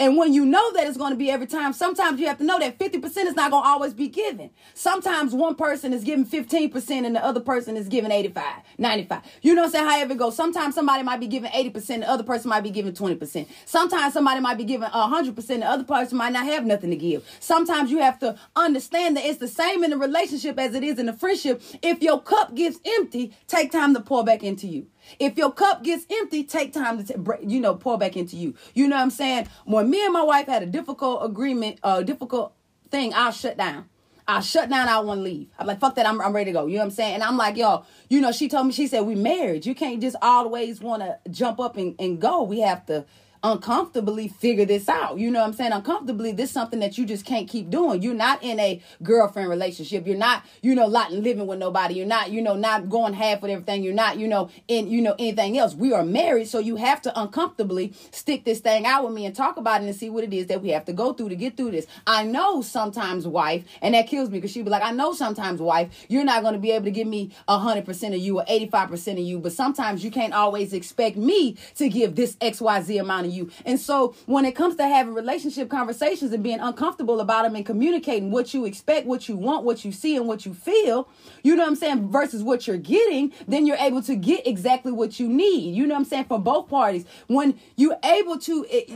And 0.00 0.16
when 0.16 0.32
you 0.32 0.44
know 0.46 0.72
that 0.74 0.86
it's 0.86 0.96
going 0.96 1.10
to 1.10 1.16
be 1.16 1.28
every 1.28 1.46
time, 1.46 1.72
sometimes 1.72 2.20
you 2.20 2.26
have 2.28 2.38
to 2.38 2.44
know 2.44 2.58
that 2.60 2.78
50% 2.78 3.04
is 3.04 3.34
not 3.34 3.50
going 3.50 3.64
to 3.64 3.68
always 3.68 3.94
be 3.94 4.06
given. 4.06 4.50
Sometimes 4.74 5.34
one 5.34 5.56
person 5.56 5.92
is 5.92 6.04
giving 6.04 6.24
15% 6.24 7.04
and 7.04 7.16
the 7.16 7.24
other 7.24 7.40
person 7.40 7.76
is 7.76 7.88
giving 7.88 8.12
85, 8.12 8.44
95. 8.78 9.22
You 9.42 9.54
know 9.54 9.62
what 9.62 9.66
I'm 9.66 9.72
saying? 9.72 9.88
However 9.88 10.12
it 10.12 10.18
goes. 10.18 10.36
Sometimes 10.36 10.76
somebody 10.76 11.02
might 11.02 11.18
be 11.18 11.26
giving 11.26 11.50
80%, 11.50 12.00
the 12.00 12.08
other 12.08 12.22
person 12.22 12.48
might 12.48 12.60
be 12.60 12.70
giving 12.70 12.92
20%. 12.92 13.48
Sometimes 13.64 14.14
somebody 14.14 14.40
might 14.40 14.56
be 14.56 14.64
giving 14.64 14.88
100%, 14.88 15.46
the 15.46 15.66
other 15.66 15.84
person 15.84 16.16
might 16.16 16.32
not 16.32 16.46
have 16.46 16.64
nothing 16.64 16.90
to 16.90 16.96
give. 16.96 17.24
Sometimes 17.40 17.90
you 17.90 17.98
have 17.98 18.20
to 18.20 18.38
understand 18.54 19.16
that 19.16 19.24
it's 19.24 19.38
the 19.38 19.48
same 19.48 19.82
in 19.82 19.92
a 19.92 19.96
relationship 19.96 20.58
as 20.60 20.74
it 20.74 20.84
is 20.84 21.00
in 21.00 21.08
a 21.08 21.12
friendship. 21.12 21.60
If 21.82 22.02
your 22.02 22.20
cup 22.20 22.54
gets 22.54 22.78
empty, 22.86 23.32
take 23.48 23.72
time 23.72 23.94
to 23.94 24.00
pour 24.00 24.24
back 24.24 24.44
into 24.44 24.68
you. 24.68 24.86
If 25.18 25.36
your 25.36 25.52
cup 25.52 25.82
gets 25.82 26.06
empty, 26.10 26.44
take 26.44 26.72
time 26.72 27.04
to, 27.04 27.12
t- 27.12 27.46
you 27.46 27.60
know, 27.60 27.74
pour 27.74 27.98
back 27.98 28.16
into 28.16 28.36
you. 28.36 28.54
You 28.74 28.88
know 28.88 28.96
what 28.96 29.02
I'm 29.02 29.10
saying? 29.10 29.48
When 29.64 29.90
me 29.90 30.04
and 30.04 30.12
my 30.12 30.22
wife 30.22 30.46
had 30.46 30.62
a 30.62 30.66
difficult 30.66 31.24
agreement, 31.24 31.78
a 31.82 31.86
uh, 31.86 32.02
difficult 32.02 32.54
thing, 32.90 33.12
I'll 33.14 33.32
shut 33.32 33.56
down. 33.56 33.88
I 34.26 34.40
shut 34.40 34.68
down. 34.68 34.88
I 34.88 34.98
want 35.00 35.20
to 35.20 35.22
leave. 35.22 35.48
I'm 35.58 35.66
like, 35.66 35.80
fuck 35.80 35.94
that. 35.94 36.06
I'm, 36.06 36.20
I'm 36.20 36.34
ready 36.34 36.52
to 36.52 36.58
go. 36.58 36.66
You 36.66 36.74
know 36.74 36.80
what 36.80 36.84
I'm 36.84 36.90
saying? 36.90 37.14
And 37.14 37.22
I'm 37.22 37.38
like, 37.38 37.56
yo, 37.56 37.84
you 38.10 38.20
know, 38.20 38.30
she 38.30 38.46
told 38.48 38.66
me, 38.66 38.72
she 38.72 38.86
said, 38.86 39.00
we 39.00 39.14
married. 39.14 39.64
You 39.64 39.74
can't 39.74 40.02
just 40.02 40.16
always 40.20 40.80
want 40.82 41.02
to 41.02 41.18
jump 41.30 41.58
up 41.58 41.78
and, 41.78 41.94
and 41.98 42.20
go. 42.20 42.42
We 42.42 42.60
have 42.60 42.84
to 42.86 43.06
uncomfortably 43.42 44.28
figure 44.28 44.64
this 44.64 44.88
out. 44.88 45.18
You 45.18 45.30
know 45.30 45.40
what 45.40 45.46
I'm 45.46 45.52
saying? 45.52 45.72
Uncomfortably, 45.72 46.32
this 46.32 46.50
is 46.50 46.54
something 46.54 46.80
that 46.80 46.98
you 46.98 47.06
just 47.06 47.24
can't 47.24 47.48
keep 47.48 47.70
doing. 47.70 48.02
You're 48.02 48.14
not 48.14 48.42
in 48.42 48.58
a 48.58 48.82
girlfriend 49.02 49.48
relationship. 49.48 50.06
You're 50.06 50.16
not, 50.16 50.44
you 50.62 50.74
know, 50.74 50.88
not 50.88 51.12
living 51.12 51.46
with 51.46 51.58
nobody. 51.58 51.94
You're 51.94 52.06
not, 52.06 52.30
you 52.30 52.42
know, 52.42 52.56
not 52.56 52.88
going 52.88 53.12
half 53.14 53.42
with 53.42 53.50
everything. 53.50 53.82
You're 53.82 53.94
not, 53.94 54.18
you 54.18 54.28
know, 54.28 54.50
in, 54.66 54.88
you 54.88 55.00
know, 55.00 55.14
anything 55.18 55.58
else. 55.58 55.74
We 55.74 55.92
are 55.92 56.04
married, 56.04 56.48
so 56.48 56.58
you 56.58 56.76
have 56.76 57.00
to 57.02 57.20
uncomfortably 57.20 57.94
stick 58.10 58.44
this 58.44 58.60
thing 58.60 58.86
out 58.86 59.04
with 59.04 59.12
me 59.12 59.26
and 59.26 59.34
talk 59.34 59.56
about 59.56 59.82
it 59.82 59.86
and 59.86 59.96
see 59.96 60.10
what 60.10 60.24
it 60.24 60.32
is 60.32 60.46
that 60.46 60.62
we 60.62 60.70
have 60.70 60.84
to 60.86 60.92
go 60.92 61.12
through 61.12 61.28
to 61.30 61.36
get 61.36 61.56
through 61.56 61.72
this. 61.72 61.86
I 62.06 62.24
know 62.24 62.62
sometimes, 62.62 63.26
wife, 63.26 63.64
and 63.82 63.94
that 63.94 64.06
kills 64.06 64.30
me 64.30 64.38
because 64.38 64.50
she'd 64.50 64.64
be 64.64 64.70
like, 64.70 64.82
I 64.82 64.92
know 64.92 65.12
sometimes, 65.12 65.60
wife, 65.60 66.06
you're 66.08 66.24
not 66.24 66.42
going 66.42 66.54
to 66.54 66.60
be 66.60 66.72
able 66.72 66.86
to 66.86 66.90
give 66.90 67.06
me 67.06 67.30
a 67.46 67.58
hundred 67.58 67.84
percent 67.84 68.14
of 68.14 68.20
you 68.20 68.38
or 68.38 68.44
85% 68.44 69.12
of 69.12 69.18
you, 69.18 69.38
but 69.38 69.52
sometimes 69.52 70.04
you 70.04 70.10
can't 70.10 70.32
always 70.32 70.72
expect 70.72 71.16
me 71.16 71.56
to 71.76 71.88
give 71.88 72.14
this 72.14 72.36
XYZ 72.36 73.00
amount 73.00 73.26
of 73.26 73.27
you. 73.30 73.50
And 73.64 73.78
so 73.78 74.14
when 74.26 74.44
it 74.44 74.52
comes 74.52 74.76
to 74.76 74.86
having 74.86 75.14
relationship 75.14 75.68
conversations 75.68 76.32
and 76.32 76.42
being 76.42 76.60
uncomfortable 76.60 77.20
about 77.20 77.42
them 77.42 77.56
and 77.56 77.64
communicating 77.64 78.30
what 78.30 78.54
you 78.54 78.64
expect, 78.64 79.06
what 79.06 79.28
you 79.28 79.36
want, 79.36 79.64
what 79.64 79.84
you 79.84 79.92
see, 79.92 80.16
and 80.16 80.26
what 80.26 80.46
you 80.46 80.54
feel, 80.54 81.08
you 81.42 81.56
know 81.56 81.62
what 81.62 81.70
I'm 81.70 81.76
saying, 81.76 82.10
versus 82.10 82.42
what 82.42 82.66
you're 82.66 82.76
getting, 82.76 83.32
then 83.46 83.66
you're 83.66 83.76
able 83.76 84.02
to 84.02 84.16
get 84.16 84.46
exactly 84.46 84.92
what 84.92 85.18
you 85.20 85.28
need. 85.28 85.74
You 85.74 85.86
know 85.86 85.94
what 85.94 86.00
I'm 86.00 86.06
saying, 86.06 86.24
for 86.24 86.38
both 86.38 86.68
parties. 86.68 87.04
When 87.26 87.58
you're 87.76 87.98
able 88.04 88.38
to. 88.38 88.66
It, 88.68 88.90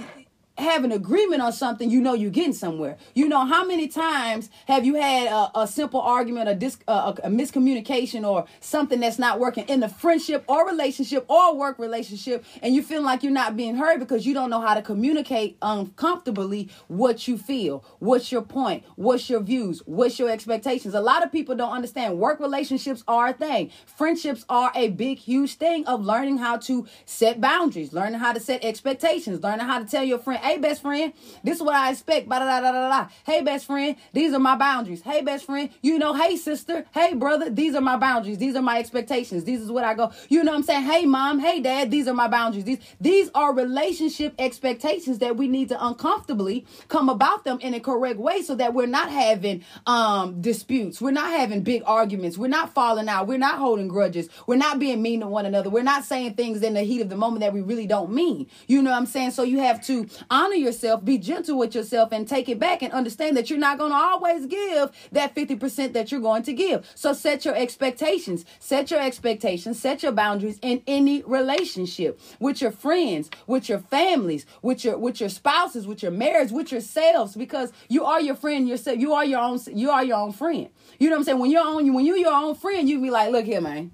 have 0.58 0.84
an 0.84 0.92
agreement 0.92 1.40
on 1.40 1.52
something, 1.52 1.90
you 1.90 2.00
know 2.00 2.12
you're 2.12 2.30
getting 2.30 2.52
somewhere. 2.52 2.96
You 3.14 3.28
know 3.28 3.46
how 3.46 3.64
many 3.64 3.88
times 3.88 4.50
have 4.66 4.84
you 4.84 4.96
had 4.96 5.28
a, 5.28 5.60
a 5.60 5.66
simple 5.66 6.00
argument, 6.00 6.48
a, 6.48 6.54
dis, 6.54 6.78
a, 6.86 7.14
a 7.24 7.30
miscommunication, 7.30 8.28
or 8.28 8.44
something 8.60 9.00
that's 9.00 9.18
not 9.18 9.40
working 9.40 9.64
in 9.68 9.80
the 9.80 9.88
friendship 9.88 10.44
or 10.48 10.66
relationship 10.66 11.24
or 11.28 11.56
work 11.56 11.78
relationship, 11.78 12.44
and 12.60 12.74
you 12.74 12.82
feel 12.82 13.02
like 13.02 13.22
you're 13.22 13.32
not 13.32 13.56
being 13.56 13.76
heard 13.76 13.98
because 13.98 14.26
you 14.26 14.34
don't 14.34 14.50
know 14.50 14.60
how 14.60 14.74
to 14.74 14.82
communicate 14.82 15.56
uncomfortably 15.62 16.68
what 16.88 17.26
you 17.26 17.38
feel, 17.38 17.82
what's 17.98 18.30
your 18.30 18.42
point, 18.42 18.84
what's 18.96 19.30
your 19.30 19.40
views, 19.40 19.82
what's 19.86 20.18
your 20.18 20.28
expectations. 20.28 20.92
A 20.94 21.00
lot 21.00 21.24
of 21.24 21.32
people 21.32 21.54
don't 21.54 21.72
understand 21.72 22.18
work 22.18 22.40
relationships 22.40 23.02
are 23.08 23.28
a 23.28 23.32
thing. 23.32 23.70
Friendships 23.86 24.44
are 24.50 24.70
a 24.74 24.90
big, 24.90 25.18
huge 25.18 25.54
thing 25.54 25.86
of 25.86 26.04
learning 26.04 26.38
how 26.38 26.58
to 26.58 26.86
set 27.06 27.40
boundaries, 27.40 27.94
learning 27.94 28.20
how 28.20 28.32
to 28.34 28.40
set 28.40 28.62
expectations, 28.62 29.42
learning 29.42 29.66
how 29.66 29.78
to 29.78 29.86
tell 29.86 30.04
your 30.04 30.18
friend 30.18 30.42
Hey, 30.42 30.51
best 30.58 30.82
friend, 30.82 31.12
this 31.42 31.56
is 31.56 31.62
what 31.62 31.74
I 31.74 31.90
expect. 31.90 32.28
Ba 32.28 32.38
da 32.38 32.60
da 32.60 32.72
da 32.72 32.88
da. 32.88 33.08
Hey, 33.24 33.42
best 33.42 33.66
friend, 33.66 33.96
these 34.12 34.32
are 34.32 34.38
my 34.38 34.56
boundaries. 34.56 35.02
Hey, 35.02 35.22
best 35.22 35.46
friend, 35.46 35.70
you 35.82 35.98
know, 35.98 36.14
hey, 36.14 36.36
sister, 36.36 36.84
hey, 36.94 37.14
brother, 37.14 37.50
these 37.50 37.74
are 37.74 37.80
my 37.80 37.96
boundaries. 37.96 38.38
These 38.38 38.56
are 38.56 38.62
my 38.62 38.78
expectations. 38.78 39.44
This 39.44 39.60
is 39.60 39.70
what 39.70 39.84
I 39.84 39.94
go. 39.94 40.12
You 40.28 40.44
know 40.44 40.52
what 40.52 40.58
I'm 40.58 40.62
saying? 40.64 40.84
Hey, 40.84 41.06
mom, 41.06 41.38
hey, 41.38 41.60
dad, 41.60 41.90
these 41.90 42.08
are 42.08 42.14
my 42.14 42.28
boundaries. 42.28 42.64
These 42.64 42.78
these 43.00 43.30
are 43.34 43.54
relationship 43.54 44.34
expectations 44.38 45.18
that 45.18 45.36
we 45.36 45.48
need 45.48 45.68
to 45.70 45.86
uncomfortably 45.86 46.66
come 46.88 47.08
about 47.08 47.44
them 47.44 47.58
in 47.60 47.74
a 47.74 47.80
correct 47.80 48.18
way 48.18 48.42
so 48.42 48.54
that 48.54 48.74
we're 48.74 48.86
not 48.86 49.10
having 49.10 49.64
um 49.86 50.40
disputes. 50.40 51.00
We're 51.00 51.12
not 51.12 51.30
having 51.30 51.62
big 51.62 51.82
arguments. 51.86 52.38
We're 52.38 52.48
not 52.48 52.74
falling 52.74 53.08
out. 53.08 53.26
We're 53.26 53.38
not 53.38 53.58
holding 53.58 53.88
grudges. 53.88 54.28
We're 54.46 54.56
not 54.56 54.78
being 54.78 55.02
mean 55.02 55.20
to 55.20 55.26
one 55.26 55.46
another. 55.46 55.70
We're 55.70 55.82
not 55.82 56.04
saying 56.04 56.34
things 56.34 56.62
in 56.62 56.74
the 56.74 56.82
heat 56.82 57.00
of 57.00 57.08
the 57.08 57.16
moment 57.16 57.40
that 57.40 57.52
we 57.52 57.60
really 57.60 57.86
don't 57.86 58.12
mean. 58.12 58.46
You 58.66 58.82
know 58.82 58.90
what 58.90 58.96
I'm 58.96 59.06
saying? 59.06 59.32
So 59.32 59.42
you 59.42 59.58
have 59.60 59.84
to 59.86 60.06
honor 60.32 60.54
yourself, 60.54 61.04
be 61.04 61.18
gentle 61.18 61.58
with 61.58 61.74
yourself, 61.74 62.10
and 62.10 62.26
take 62.26 62.48
it 62.48 62.58
back 62.58 62.82
and 62.82 62.92
understand 62.92 63.36
that 63.36 63.50
you're 63.50 63.58
not 63.58 63.78
going 63.78 63.92
to 63.92 63.96
always 63.96 64.46
give 64.46 64.90
that 65.12 65.34
50% 65.34 65.92
that 65.92 66.10
you're 66.10 66.20
going 66.20 66.42
to 66.44 66.54
give. 66.54 66.90
So 66.94 67.12
set 67.12 67.44
your 67.44 67.54
expectations, 67.54 68.46
set 68.58 68.90
your 68.90 69.00
expectations, 69.00 69.78
set 69.78 70.02
your 70.02 70.12
boundaries 70.12 70.58
in 70.62 70.82
any 70.86 71.22
relationship 71.22 72.18
with 72.40 72.62
your 72.62 72.72
friends, 72.72 73.30
with 73.46 73.68
your 73.68 73.80
families, 73.80 74.46
with 74.62 74.84
your 74.84 74.96
with 74.96 75.20
your 75.20 75.28
spouses, 75.28 75.86
with 75.86 76.02
your 76.02 76.12
marriage, 76.12 76.50
with 76.50 76.72
yourselves, 76.72 77.36
because 77.36 77.72
you 77.88 78.04
are 78.04 78.20
your 78.20 78.34
friend 78.34 78.66
yourself. 78.66 78.98
You 78.98 79.12
are 79.12 79.24
your 79.24 79.40
own. 79.40 79.60
You 79.72 79.90
are 79.90 80.02
your 80.02 80.16
own 80.16 80.32
friend. 80.32 80.68
You 80.98 81.10
know 81.10 81.16
what 81.16 81.20
I'm 81.20 81.24
saying? 81.24 81.38
When 81.38 81.50
you're 81.50 81.66
on, 81.66 81.84
you, 81.84 81.92
when 81.92 82.06
you're 82.06 82.16
your 82.16 82.32
own 82.32 82.54
friend, 82.54 82.88
you 82.88 83.00
be 83.00 83.10
like, 83.10 83.30
look 83.30 83.44
here, 83.44 83.60
man. 83.60 83.92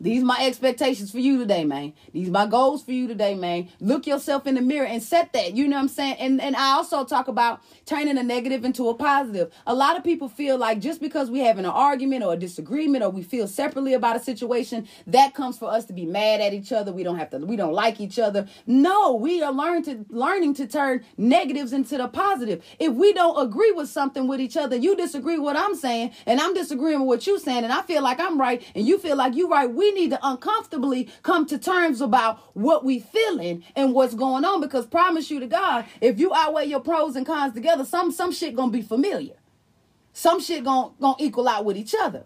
These 0.00 0.22
my 0.24 0.38
expectations 0.46 1.10
for 1.10 1.18
you 1.18 1.36
today, 1.38 1.64
man. 1.64 1.92
These 2.12 2.30
my 2.30 2.46
goals 2.46 2.82
for 2.82 2.92
you 2.92 3.06
today, 3.06 3.34
man. 3.34 3.68
Look 3.80 4.06
yourself 4.06 4.46
in 4.46 4.54
the 4.54 4.62
mirror 4.62 4.86
and 4.86 5.02
set 5.02 5.34
that. 5.34 5.54
You 5.54 5.68
know 5.68 5.76
what 5.76 5.82
I'm 5.82 5.88
saying? 5.88 6.16
And 6.18 6.40
and 6.40 6.56
I 6.56 6.72
also 6.72 7.04
talk 7.04 7.28
about 7.28 7.60
turning 7.84 8.16
a 8.16 8.22
negative 8.22 8.64
into 8.64 8.88
a 8.88 8.94
positive. 8.94 9.52
A 9.66 9.74
lot 9.74 9.98
of 9.98 10.04
people 10.04 10.30
feel 10.30 10.56
like 10.56 10.80
just 10.80 11.02
because 11.02 11.30
we 11.30 11.40
having 11.40 11.66
an 11.66 11.70
argument 11.70 12.24
or 12.24 12.32
a 12.32 12.36
disagreement 12.36 13.04
or 13.04 13.10
we 13.10 13.22
feel 13.22 13.46
separately 13.46 13.92
about 13.92 14.16
a 14.16 14.20
situation, 14.20 14.88
that 15.06 15.34
comes 15.34 15.58
for 15.58 15.70
us 15.70 15.84
to 15.84 15.92
be 15.92 16.06
mad 16.06 16.40
at 16.40 16.54
each 16.54 16.72
other. 16.72 16.92
We 16.92 17.02
don't 17.02 17.18
have 17.18 17.28
to 17.30 17.38
we 17.38 17.56
don't 17.56 17.74
like 17.74 18.00
each 18.00 18.18
other. 18.18 18.48
No, 18.66 19.14
we 19.14 19.42
are 19.42 19.52
learning 19.52 19.82
to 19.84 20.06
learning 20.08 20.54
to 20.54 20.66
turn 20.66 21.04
negatives 21.18 21.74
into 21.74 21.98
the 21.98 22.08
positive. 22.08 22.64
If 22.78 22.94
we 22.94 23.12
don't 23.12 23.38
agree 23.38 23.72
with 23.72 23.90
something 23.90 24.26
with 24.26 24.40
each 24.40 24.56
other, 24.56 24.76
you 24.76 24.96
disagree 24.96 25.34
with 25.36 25.44
what 25.44 25.56
I'm 25.56 25.74
saying, 25.74 26.12
and 26.24 26.40
I'm 26.40 26.54
disagreeing 26.54 27.00
with 27.00 27.08
what 27.08 27.26
you're 27.26 27.38
saying, 27.38 27.64
and 27.64 27.72
I 27.72 27.82
feel 27.82 28.02
like 28.02 28.18
I'm 28.18 28.40
right, 28.40 28.62
and 28.74 28.86
you 28.86 28.98
feel 28.98 29.16
like 29.16 29.36
you're 29.36 29.48
right. 29.48 29.70
We 29.70 29.89
need 29.92 30.10
to 30.10 30.18
uncomfortably 30.22 31.08
come 31.22 31.46
to 31.46 31.58
terms 31.58 32.00
about 32.00 32.38
what 32.54 32.84
we 32.84 33.00
feeling 33.00 33.64
and 33.76 33.94
what's 33.94 34.14
going 34.14 34.44
on 34.44 34.60
because 34.60 34.86
promise 34.86 35.30
you 35.30 35.40
to 35.40 35.46
God, 35.46 35.84
if 36.00 36.18
you 36.18 36.32
outweigh 36.34 36.66
your 36.66 36.80
pros 36.80 37.16
and 37.16 37.26
cons 37.26 37.54
together, 37.54 37.84
some 37.84 38.10
some 38.12 38.32
shit 38.32 38.56
gonna 38.56 38.72
be 38.72 38.82
familiar. 38.82 39.34
Some 40.12 40.40
shit 40.40 40.64
gonna, 40.64 40.92
gonna 41.00 41.16
equal 41.18 41.48
out 41.48 41.64
with 41.64 41.76
each 41.76 41.94
other. 41.98 42.24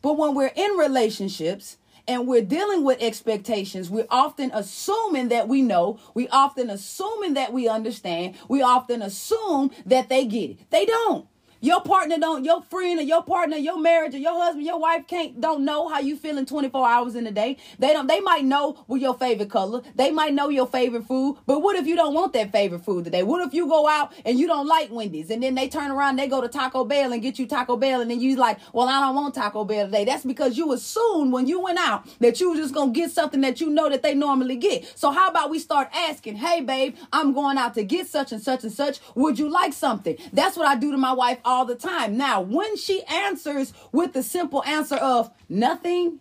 But 0.00 0.16
when 0.16 0.34
we're 0.34 0.52
in 0.54 0.72
relationships, 0.76 1.78
and 2.08 2.26
we're 2.26 2.42
dealing 2.42 2.84
with 2.84 3.02
expectations, 3.02 3.90
we're 3.90 4.06
often 4.08 4.50
assuming 4.54 5.28
that 5.28 5.46
we 5.46 5.60
know, 5.60 6.00
we 6.14 6.26
often 6.28 6.70
assuming 6.70 7.34
that 7.34 7.52
we 7.52 7.68
understand, 7.68 8.34
we 8.48 8.62
often 8.62 9.02
assume 9.02 9.70
that 9.84 10.08
they 10.08 10.24
get 10.24 10.50
it. 10.52 10.70
They 10.70 10.86
don't. 10.86 11.28
Your 11.60 11.80
partner 11.80 12.18
don't, 12.18 12.44
your 12.44 12.62
friend 12.62 13.00
or 13.00 13.02
your 13.02 13.24
partner, 13.24 13.56
your 13.56 13.80
marriage 13.80 14.14
or 14.14 14.18
your 14.18 14.40
husband, 14.40 14.64
your 14.64 14.78
wife 14.78 15.08
can't 15.08 15.40
don't 15.40 15.64
know 15.64 15.88
how 15.88 15.98
you 15.98 16.16
feeling 16.16 16.46
24 16.46 16.88
hours 16.88 17.16
in 17.16 17.26
a 17.26 17.32
day. 17.32 17.56
They 17.80 17.92
don't 17.92 18.06
they 18.06 18.20
might 18.20 18.44
know 18.44 18.84
what 18.86 19.00
your 19.00 19.14
favorite 19.14 19.50
color. 19.50 19.82
They 19.96 20.12
might 20.12 20.34
know 20.34 20.50
your 20.50 20.68
favorite 20.68 21.06
food. 21.06 21.38
But 21.46 21.58
what 21.58 21.74
if 21.74 21.84
you 21.88 21.96
don't 21.96 22.14
want 22.14 22.32
that 22.34 22.52
favorite 22.52 22.84
food 22.84 23.06
today? 23.06 23.24
What 23.24 23.44
if 23.44 23.54
you 23.54 23.66
go 23.66 23.88
out 23.88 24.12
and 24.24 24.38
you 24.38 24.46
don't 24.46 24.68
like 24.68 24.92
Wendy's 24.92 25.30
and 25.30 25.42
then 25.42 25.56
they 25.56 25.68
turn 25.68 25.90
around, 25.90 26.14
they 26.14 26.28
go 26.28 26.40
to 26.40 26.46
Taco 26.46 26.84
Bell 26.84 27.12
and 27.12 27.20
get 27.20 27.40
you 27.40 27.46
Taco 27.46 27.76
Bell 27.76 28.02
and 28.02 28.10
then 28.10 28.20
you 28.20 28.36
like, 28.36 28.58
well, 28.72 28.88
I 28.88 29.00
don't 29.00 29.16
want 29.16 29.34
Taco 29.34 29.64
Bell 29.64 29.86
today. 29.86 30.04
That's 30.04 30.24
because 30.24 30.56
you 30.56 30.72
assumed 30.72 31.32
when 31.32 31.48
you 31.48 31.60
went 31.60 31.80
out 31.80 32.06
that 32.20 32.38
you 32.38 32.50
were 32.50 32.56
just 32.56 32.72
gonna 32.72 32.92
get 32.92 33.10
something 33.10 33.40
that 33.40 33.60
you 33.60 33.68
know 33.68 33.88
that 33.88 34.02
they 34.02 34.14
normally 34.14 34.56
get. 34.56 34.96
So 34.96 35.10
how 35.10 35.28
about 35.28 35.50
we 35.50 35.58
start 35.58 35.88
asking, 35.92 36.36
hey 36.36 36.60
babe, 36.60 36.94
I'm 37.12 37.32
going 37.34 37.58
out 37.58 37.74
to 37.74 37.82
get 37.82 38.06
such 38.06 38.30
and 38.30 38.40
such 38.40 38.62
and 38.62 38.72
such. 38.72 39.00
Would 39.16 39.40
you 39.40 39.50
like 39.50 39.72
something? 39.72 40.16
That's 40.32 40.56
what 40.56 40.68
I 40.68 40.76
do 40.76 40.92
to 40.92 40.96
my 40.96 41.12
wife 41.12 41.38
all 41.48 41.64
the 41.64 41.74
time. 41.74 42.16
Now, 42.18 42.42
when 42.42 42.76
she 42.76 43.02
answers 43.04 43.72
with 43.90 44.12
the 44.12 44.22
simple 44.22 44.62
answer 44.64 44.96
of 44.96 45.30
nothing, 45.48 46.20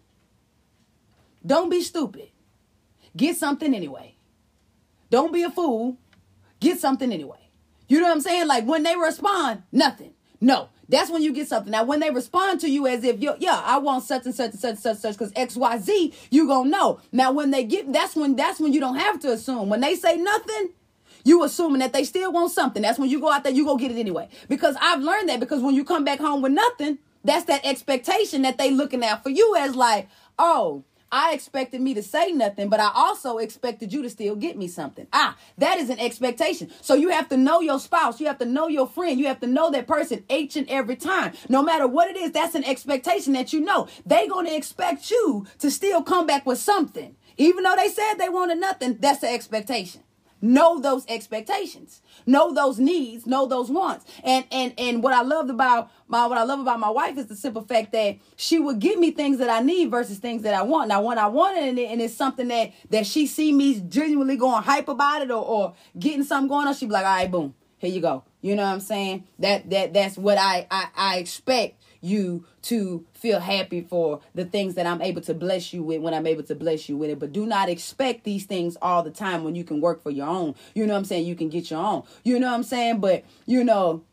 don't 1.46 1.70
be 1.70 1.82
stupid. 1.82 2.30
Get 3.16 3.36
something 3.36 3.76
anyway. 3.76 4.16
Don't 5.10 5.34
be 5.34 5.44
a 5.44 5.50
fool. 5.50 5.98
Get 6.62 6.80
something 6.80 7.12
anyway. 7.12 7.50
You 7.90 8.00
know 8.00 8.08
what 8.08 8.14
I'm 8.14 8.22
saying? 8.22 8.48
Like 8.48 8.66
when 8.66 8.84
they 8.84 8.96
respond, 8.96 9.64
nothing. 9.72 10.14
No, 10.40 10.70
that's 10.88 11.10
when 11.10 11.24
you 11.24 11.34
get 11.34 11.48
something. 11.48 11.72
Now, 11.72 11.84
when 11.84 12.00
they 12.00 12.12
respond 12.12 12.62
to 12.62 12.70
you 12.70 12.88
as 12.88 13.04
if 13.04 13.22
you 13.22 13.34
yeah, 13.40 13.62
I 13.66 13.80
want 13.80 14.04
such 14.04 14.26
and 14.26 14.36
such 14.36 14.52
and 14.52 14.60
such 14.60 14.70
and 14.72 14.80
such 14.80 14.98
such 14.98 15.14
because 15.14 15.34
X 15.36 15.56
Y 15.56 15.78
Z, 15.80 16.14
you 16.30 16.48
gonna 16.48 16.70
know. 16.70 17.02
Now, 17.12 17.32
when 17.32 17.52
they 17.52 17.64
get 17.66 17.92
that's 17.92 18.16
when 18.16 18.36
that's 18.36 18.60
when 18.60 18.72
you 18.72 18.80
don't 18.80 18.98
have 18.98 19.20
to 19.22 19.32
assume. 19.34 19.70
When 19.70 19.82
they 19.82 19.96
say 19.96 20.16
nothing, 20.18 20.70
you 21.28 21.44
assuming 21.44 21.80
that 21.80 21.94
they 21.94 22.04
still 22.04 22.32
want 22.32 22.52
something. 22.52 22.82
That's 22.82 22.98
when 22.98 23.10
you 23.10 23.20
go 23.20 23.32
out 23.32 23.44
there, 23.44 23.54
you 23.54 23.66
go 23.66 23.76
get 23.78 23.92
it 23.92 23.98
anyway. 23.98 24.30
Because 24.48 24.76
I've 24.80 25.02
learned 25.02 25.30
that 25.30 25.40
because 25.40 25.62
when 25.62 25.76
you 25.76 25.84
come 25.84 26.04
back 26.04 26.20
home 26.20 26.42
with 26.42 26.54
nothing, 26.54 27.00
that's 27.24 27.46
that 27.46 27.66
expectation 27.66 28.44
that 28.44 28.58
they 28.58 28.72
looking 28.72 29.04
at 29.04 29.24
for 29.24 29.30
you 29.30 29.56
as 29.58 29.76
like, 29.76 30.08
oh, 30.40 30.86
I 31.12 31.34
expected 31.34 31.82
me 31.82 31.94
to 31.94 32.04
say 32.04 32.32
nothing, 32.32 32.70
but 32.70 32.80
I 32.80 32.92
also 32.94 33.38
expected 33.38 33.94
you 33.94 34.02
to 34.04 34.10
still 34.10 34.36
get 34.36 34.58
me 34.58 34.68
something. 34.68 35.08
Ah, 35.14 35.38
that 35.58 35.78
is 35.78 35.90
an 35.90 36.00
expectation. 36.00 36.70
So 36.82 36.96
you 36.96 37.10
have 37.10 37.30
to 37.30 37.38
know 37.38 37.62
your 37.62 37.80
spouse. 37.80 38.20
You 38.20 38.28
have 38.28 38.40
to 38.40 38.46
know 38.46 38.68
your 38.68 38.88
friend. 38.88 39.20
You 39.20 39.28
have 39.28 39.40
to 39.42 39.48
know 39.48 39.72
that 39.72 39.88
person 39.88 40.24
each 40.30 40.58
and 40.58 40.70
every 40.70 40.98
time. 40.98 41.34
No 41.48 41.62
matter 41.64 41.88
what 41.88 42.10
it 42.10 42.18
is, 42.18 42.32
that's 42.32 42.56
an 42.56 42.66
expectation 42.66 43.34
that 43.34 43.54
you 43.54 43.62
know. 43.62 43.88
They 44.06 44.28
going 44.28 44.48
to 44.48 44.56
expect 44.56 45.10
you 45.10 45.46
to 45.60 45.72
still 45.72 46.04
come 46.04 46.28
back 46.28 46.46
with 46.46 46.60
something. 46.60 47.16
Even 47.38 47.64
though 47.64 47.76
they 47.78 47.88
said 47.90 48.16
they 48.16 48.30
wanted 48.30 48.60
nothing, 48.60 48.98
that's 49.00 49.20
the 49.20 49.30
expectation 49.30 50.02
know 50.42 50.80
those 50.80 51.06
expectations. 51.08 52.02
Know 52.26 52.54
those 52.54 52.80
needs. 52.80 53.26
Know 53.26 53.46
those 53.46 53.70
wants. 53.70 54.06
And 54.24 54.46
and 54.52 54.74
and 54.78 55.04
what 55.04 55.14
i 55.14 55.22
loved 55.22 55.50
about 55.50 55.92
my 56.08 56.26
what 56.28 56.38
i 56.38 56.44
love 56.44 56.60
about 56.60 56.80
my 56.80 56.90
wife 56.90 57.18
is 57.18 57.28
the 57.28 57.36
simple 57.36 57.62
fact 57.62 57.92
that 57.94 58.18
she 58.36 58.60
would 58.60 58.80
give 58.80 59.00
me 59.00 59.12
things 59.12 59.38
that 59.40 59.50
i 59.50 59.60
need 59.62 59.90
versus 59.92 60.18
things 60.20 60.44
that 60.44 60.54
i 60.54 60.62
want. 60.62 60.90
Now 60.90 61.02
when 61.02 61.18
i 61.18 61.28
wanted 61.28 61.78
it 61.78 61.90
and 61.90 62.02
it's 62.02 62.14
something 62.14 62.48
that 62.50 62.72
that 62.90 63.06
she 63.06 63.28
see 63.28 63.52
me 63.52 63.80
genuinely 63.82 64.38
going 64.38 64.64
hype 64.64 64.88
about 64.88 65.22
it 65.22 65.32
or, 65.32 65.44
or 65.44 65.74
getting 65.98 66.24
something 66.24 66.48
going 66.48 66.68
on 66.68 66.74
she'd 66.74 66.88
be 66.88 66.94
like 66.94 67.06
all 67.06 67.16
right 67.16 67.32
boom. 67.32 67.54
Here 67.80 67.92
you 67.92 68.02
go. 68.02 68.24
You 68.42 68.56
know 68.56 68.64
what 68.64 68.74
i'm 68.74 68.80
saying? 68.80 69.26
That 69.40 69.70
that 69.70 69.94
that's 69.94 70.18
what 70.18 70.38
i 70.38 70.68
i, 70.70 70.88
I 70.96 71.18
expect 71.18 71.77
you 72.02 72.46
to 72.64 73.06
feel 73.14 73.40
happy 73.40 73.82
for 73.82 74.22
the 74.36 74.46
things 74.46 74.76
that 74.76 74.86
I'm 74.86 75.02
able 75.02 75.22
to 75.22 75.34
bless 75.34 75.74
you 75.74 75.84
with 75.84 76.02
when 76.02 76.14
I'm 76.14 76.28
able 76.28 76.44
to 76.44 76.56
bless 76.56 76.90
you 76.90 76.98
with 76.98 77.10
it. 77.10 77.20
But 77.20 77.34
do 77.34 77.46
not 77.46 77.70
expect 77.70 78.24
these 78.24 78.46
things 78.46 78.78
all 78.82 79.04
the 79.04 79.12
time 79.12 79.44
when 79.44 79.56
you 79.56 79.64
can 79.64 79.82
work 79.82 80.02
for 80.02 80.12
your 80.12 80.28
own. 80.28 80.56
You 80.74 80.86
know 80.86 80.94
what 80.94 81.00
I'm 81.00 81.06
saying? 81.06 81.26
You 81.26 81.36
can 81.36 81.50
get 81.50 81.72
your 81.72 81.80
own. 81.80 82.04
You 82.24 82.40
know 82.40 82.48
what 82.48 82.56
I'm 82.56 82.64
saying? 82.64 83.00
But 83.00 83.24
you 83.46 83.64
know, 83.64 84.04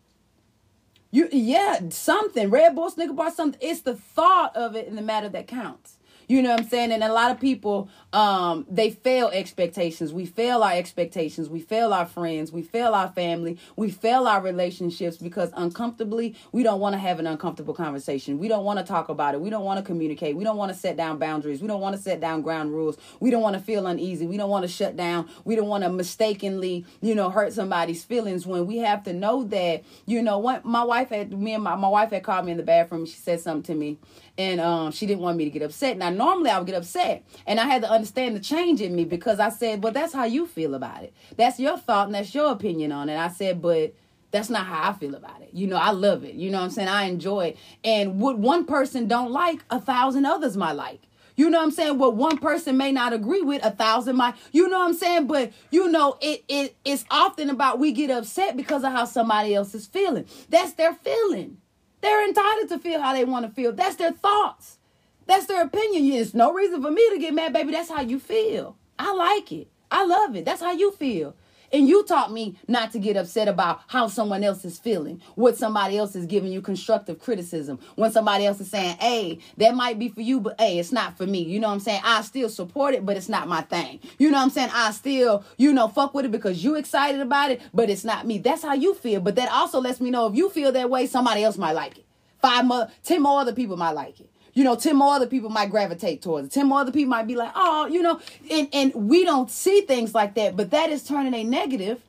you 1.10 1.28
yeah, 1.30 1.80
something. 1.90 2.50
Red 2.50 2.74
Bull, 2.74 2.90
Snicker 2.90 3.12
bar, 3.12 3.30
something. 3.30 3.60
It's 3.62 3.82
the 3.82 3.94
thought 3.94 4.56
of 4.56 4.74
it 4.74 4.88
in 4.88 4.96
the 4.96 5.02
matter 5.02 5.28
that 5.28 5.46
counts. 5.46 5.93
You 6.26 6.42
know 6.42 6.50
what 6.50 6.60
I'm 6.60 6.68
saying? 6.68 6.92
And 6.92 7.02
a 7.02 7.12
lot 7.12 7.30
of 7.30 7.40
people, 7.40 7.88
um, 8.12 8.66
they 8.70 8.90
fail 8.90 9.28
expectations. 9.28 10.12
We 10.12 10.26
fail 10.26 10.62
our 10.62 10.72
expectations. 10.72 11.48
We 11.48 11.60
fail 11.60 11.92
our 11.92 12.06
friends. 12.06 12.52
We 12.52 12.62
fail 12.62 12.94
our 12.94 13.08
family. 13.08 13.58
We 13.76 13.90
fail 13.90 14.26
our 14.26 14.40
relationships 14.40 15.16
because 15.16 15.50
uncomfortably, 15.54 16.36
we 16.52 16.62
don't 16.62 16.80
want 16.80 16.94
to 16.94 16.98
have 16.98 17.18
an 17.18 17.26
uncomfortable 17.26 17.74
conversation. 17.74 18.38
We 18.38 18.48
don't 18.48 18.64
want 18.64 18.78
to 18.78 18.84
talk 18.84 19.08
about 19.08 19.34
it. 19.34 19.40
We 19.40 19.50
don't 19.50 19.64
want 19.64 19.78
to 19.78 19.84
communicate. 19.84 20.36
We 20.36 20.44
don't 20.44 20.56
want 20.56 20.72
to 20.72 20.78
set 20.78 20.96
down 20.96 21.18
boundaries. 21.18 21.60
We 21.60 21.68
don't 21.68 21.80
want 21.80 21.96
to 21.96 22.02
set 22.02 22.20
down 22.20 22.42
ground 22.42 22.72
rules. 22.72 22.96
We 23.20 23.30
don't 23.30 23.42
want 23.42 23.56
to 23.56 23.62
feel 23.62 23.86
uneasy. 23.86 24.26
We 24.26 24.36
don't 24.36 24.50
want 24.50 24.64
to 24.64 24.68
shut 24.68 24.96
down. 24.96 25.28
We 25.44 25.56
don't 25.56 25.68
want 25.68 25.84
to 25.84 25.90
mistakenly, 25.90 26.86
you 27.00 27.14
know, 27.14 27.30
hurt 27.30 27.52
somebody's 27.52 28.04
feelings 28.04 28.46
when 28.46 28.66
we 28.66 28.78
have 28.78 29.02
to 29.04 29.12
know 29.12 29.44
that, 29.44 29.84
you 30.06 30.22
know, 30.22 30.38
what 30.38 30.64
my 30.64 30.84
wife 30.84 31.10
had, 31.10 31.32
me 31.32 31.54
and 31.54 31.62
my, 31.62 31.74
my 31.76 31.88
wife 31.88 32.10
had 32.10 32.22
called 32.22 32.46
me 32.46 32.52
in 32.52 32.58
the 32.58 32.62
bathroom. 32.62 33.06
She 33.06 33.16
said 33.16 33.40
something 33.40 33.74
to 33.74 33.78
me 33.78 33.98
and 34.36 34.60
um, 34.60 34.90
she 34.90 35.06
didn't 35.06 35.20
want 35.22 35.36
me 35.36 35.44
to 35.44 35.50
get 35.50 35.62
upset. 35.62 35.96
Now, 35.96 36.10
normally 36.16 36.50
I 36.50 36.58
would 36.58 36.66
get 36.66 36.76
upset, 36.76 37.24
and 37.46 37.60
I 37.60 37.64
had 37.64 37.82
to 37.82 37.90
understand 37.90 38.36
the 38.36 38.40
change 38.40 38.80
in 38.80 38.94
me 38.94 39.04
because 39.04 39.40
I 39.40 39.48
said, 39.48 39.82
"Well, 39.82 39.92
that's 39.92 40.12
how 40.12 40.24
you 40.24 40.46
feel 40.46 40.74
about 40.74 41.02
it. 41.02 41.12
That's 41.36 41.60
your 41.60 41.78
thought, 41.78 42.06
and 42.06 42.14
that's 42.14 42.34
your 42.34 42.52
opinion 42.52 42.92
on 42.92 43.08
it." 43.08 43.18
I 43.18 43.28
said, 43.28 43.60
"But." 43.62 43.94
That's 44.30 44.50
not 44.50 44.66
how 44.66 44.90
I 44.90 44.92
feel 44.94 45.14
about 45.14 45.42
it. 45.42 45.50
You 45.52 45.68
know, 45.68 45.76
I 45.76 45.92
love 45.92 46.24
it. 46.24 46.34
You 46.34 46.50
know 46.50 46.58
what 46.58 46.64
I'm 46.64 46.70
saying? 46.70 46.88
I 46.88 47.04
enjoy 47.04 47.46
it. 47.50 47.56
And 47.84 48.20
what 48.20 48.36
one 48.36 48.64
person 48.64 49.06
don't 49.06 49.30
like, 49.30 49.64
a 49.70 49.80
thousand 49.80 50.26
others 50.26 50.56
might 50.56 50.72
like. 50.72 51.02
You 51.36 51.50
know 51.50 51.58
what 51.58 51.64
I'm 51.64 51.70
saying? 51.70 51.98
What 51.98 52.16
one 52.16 52.38
person 52.38 52.76
may 52.76 52.92
not 52.92 53.12
agree 53.12 53.42
with, 53.42 53.64
a 53.64 53.70
thousand 53.70 54.16
might. 54.16 54.34
You 54.52 54.68
know 54.68 54.78
what 54.78 54.88
I'm 54.88 54.94
saying? 54.94 55.26
But 55.26 55.52
you 55.70 55.88
know, 55.88 56.16
it 56.20 56.44
it 56.48 56.76
it's 56.84 57.04
often 57.10 57.50
about 57.50 57.78
we 57.78 57.92
get 57.92 58.10
upset 58.10 58.56
because 58.56 58.84
of 58.84 58.92
how 58.92 59.04
somebody 59.04 59.54
else 59.54 59.74
is 59.74 59.86
feeling. 59.86 60.26
That's 60.48 60.72
their 60.74 60.94
feeling. 60.94 61.58
They're 62.00 62.26
entitled 62.26 62.68
to 62.68 62.78
feel 62.78 63.00
how 63.00 63.14
they 63.14 63.24
want 63.24 63.46
to 63.46 63.52
feel. 63.52 63.72
That's 63.72 63.96
their 63.96 64.12
thoughts. 64.12 64.78
That's 65.26 65.46
their 65.46 65.62
opinion. 65.62 66.12
It's 66.20 66.34
no 66.34 66.52
reason 66.52 66.82
for 66.82 66.90
me 66.90 67.08
to 67.10 67.18
get 67.18 67.34
mad, 67.34 67.52
baby. 67.52 67.72
That's 67.72 67.90
how 67.90 68.02
you 68.02 68.18
feel. 68.18 68.76
I 68.98 69.12
like 69.12 69.52
it. 69.52 69.68
I 69.90 70.04
love 70.04 70.36
it. 70.36 70.44
That's 70.44 70.60
how 70.60 70.72
you 70.72 70.92
feel. 70.92 71.34
And 71.72 71.88
you 71.88 72.04
taught 72.04 72.30
me 72.30 72.56
not 72.68 72.92
to 72.92 73.00
get 73.00 73.16
upset 73.16 73.48
about 73.48 73.80
how 73.88 74.06
someone 74.06 74.44
else 74.44 74.64
is 74.64 74.78
feeling, 74.78 75.20
what 75.34 75.56
somebody 75.56 75.98
else 75.98 76.14
is 76.14 76.24
giving 76.24 76.52
you 76.52 76.62
constructive 76.62 77.18
criticism. 77.18 77.80
When 77.96 78.12
somebody 78.12 78.46
else 78.46 78.60
is 78.60 78.70
saying, 78.70 78.96
hey, 78.98 79.40
that 79.56 79.74
might 79.74 79.98
be 79.98 80.08
for 80.08 80.20
you, 80.20 80.40
but 80.40 80.54
hey, 80.60 80.78
it's 80.78 80.92
not 80.92 81.16
for 81.18 81.26
me. 81.26 81.42
You 81.42 81.58
know 81.58 81.66
what 81.66 81.74
I'm 81.74 81.80
saying? 81.80 82.02
I 82.04 82.22
still 82.22 82.48
support 82.48 82.94
it, 82.94 83.04
but 83.04 83.16
it's 83.16 83.28
not 83.28 83.48
my 83.48 83.62
thing. 83.62 83.98
You 84.18 84.30
know 84.30 84.38
what 84.38 84.44
I'm 84.44 84.50
saying? 84.50 84.70
I 84.72 84.92
still, 84.92 85.44
you 85.56 85.72
know, 85.72 85.88
fuck 85.88 86.14
with 86.14 86.26
it 86.26 86.30
because 86.30 86.62
you 86.62 86.76
excited 86.76 87.20
about 87.20 87.50
it, 87.50 87.60
but 87.72 87.90
it's 87.90 88.04
not 88.04 88.24
me. 88.24 88.38
That's 88.38 88.62
how 88.62 88.74
you 88.74 88.94
feel. 88.94 89.20
But 89.20 89.34
that 89.34 89.50
also 89.50 89.80
lets 89.80 90.00
me 90.00 90.10
know 90.10 90.28
if 90.28 90.36
you 90.36 90.50
feel 90.50 90.70
that 90.70 90.90
way, 90.90 91.06
somebody 91.06 91.42
else 91.42 91.58
might 91.58 91.72
like 91.72 91.98
it. 91.98 92.04
Five 92.40 92.66
more, 92.66 92.88
ten 93.02 93.20
more 93.22 93.40
other 93.40 93.54
people 93.54 93.76
might 93.76 93.92
like 93.92 94.20
it 94.20 94.30
you 94.54 94.62
know, 94.62 94.76
10 94.76 94.96
more 94.96 95.14
other 95.14 95.26
people 95.26 95.50
might 95.50 95.70
gravitate 95.70 96.22
towards 96.22 96.46
it. 96.46 96.52
10 96.52 96.68
more 96.68 96.80
other 96.80 96.92
people 96.92 97.10
might 97.10 97.26
be 97.26 97.34
like, 97.34 97.50
oh, 97.54 97.86
you 97.86 98.00
know, 98.00 98.20
and, 98.50 98.68
and 98.72 98.94
we 98.94 99.24
don't 99.24 99.50
see 99.50 99.82
things 99.82 100.14
like 100.14 100.34
that, 100.34 100.56
but 100.56 100.70
that 100.70 100.90
is 100.90 101.02
turning 101.02 101.34
a 101.34 101.42
negative 101.42 102.00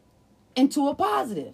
into 0.56 0.88
a 0.88 0.96
positive. 0.96 1.54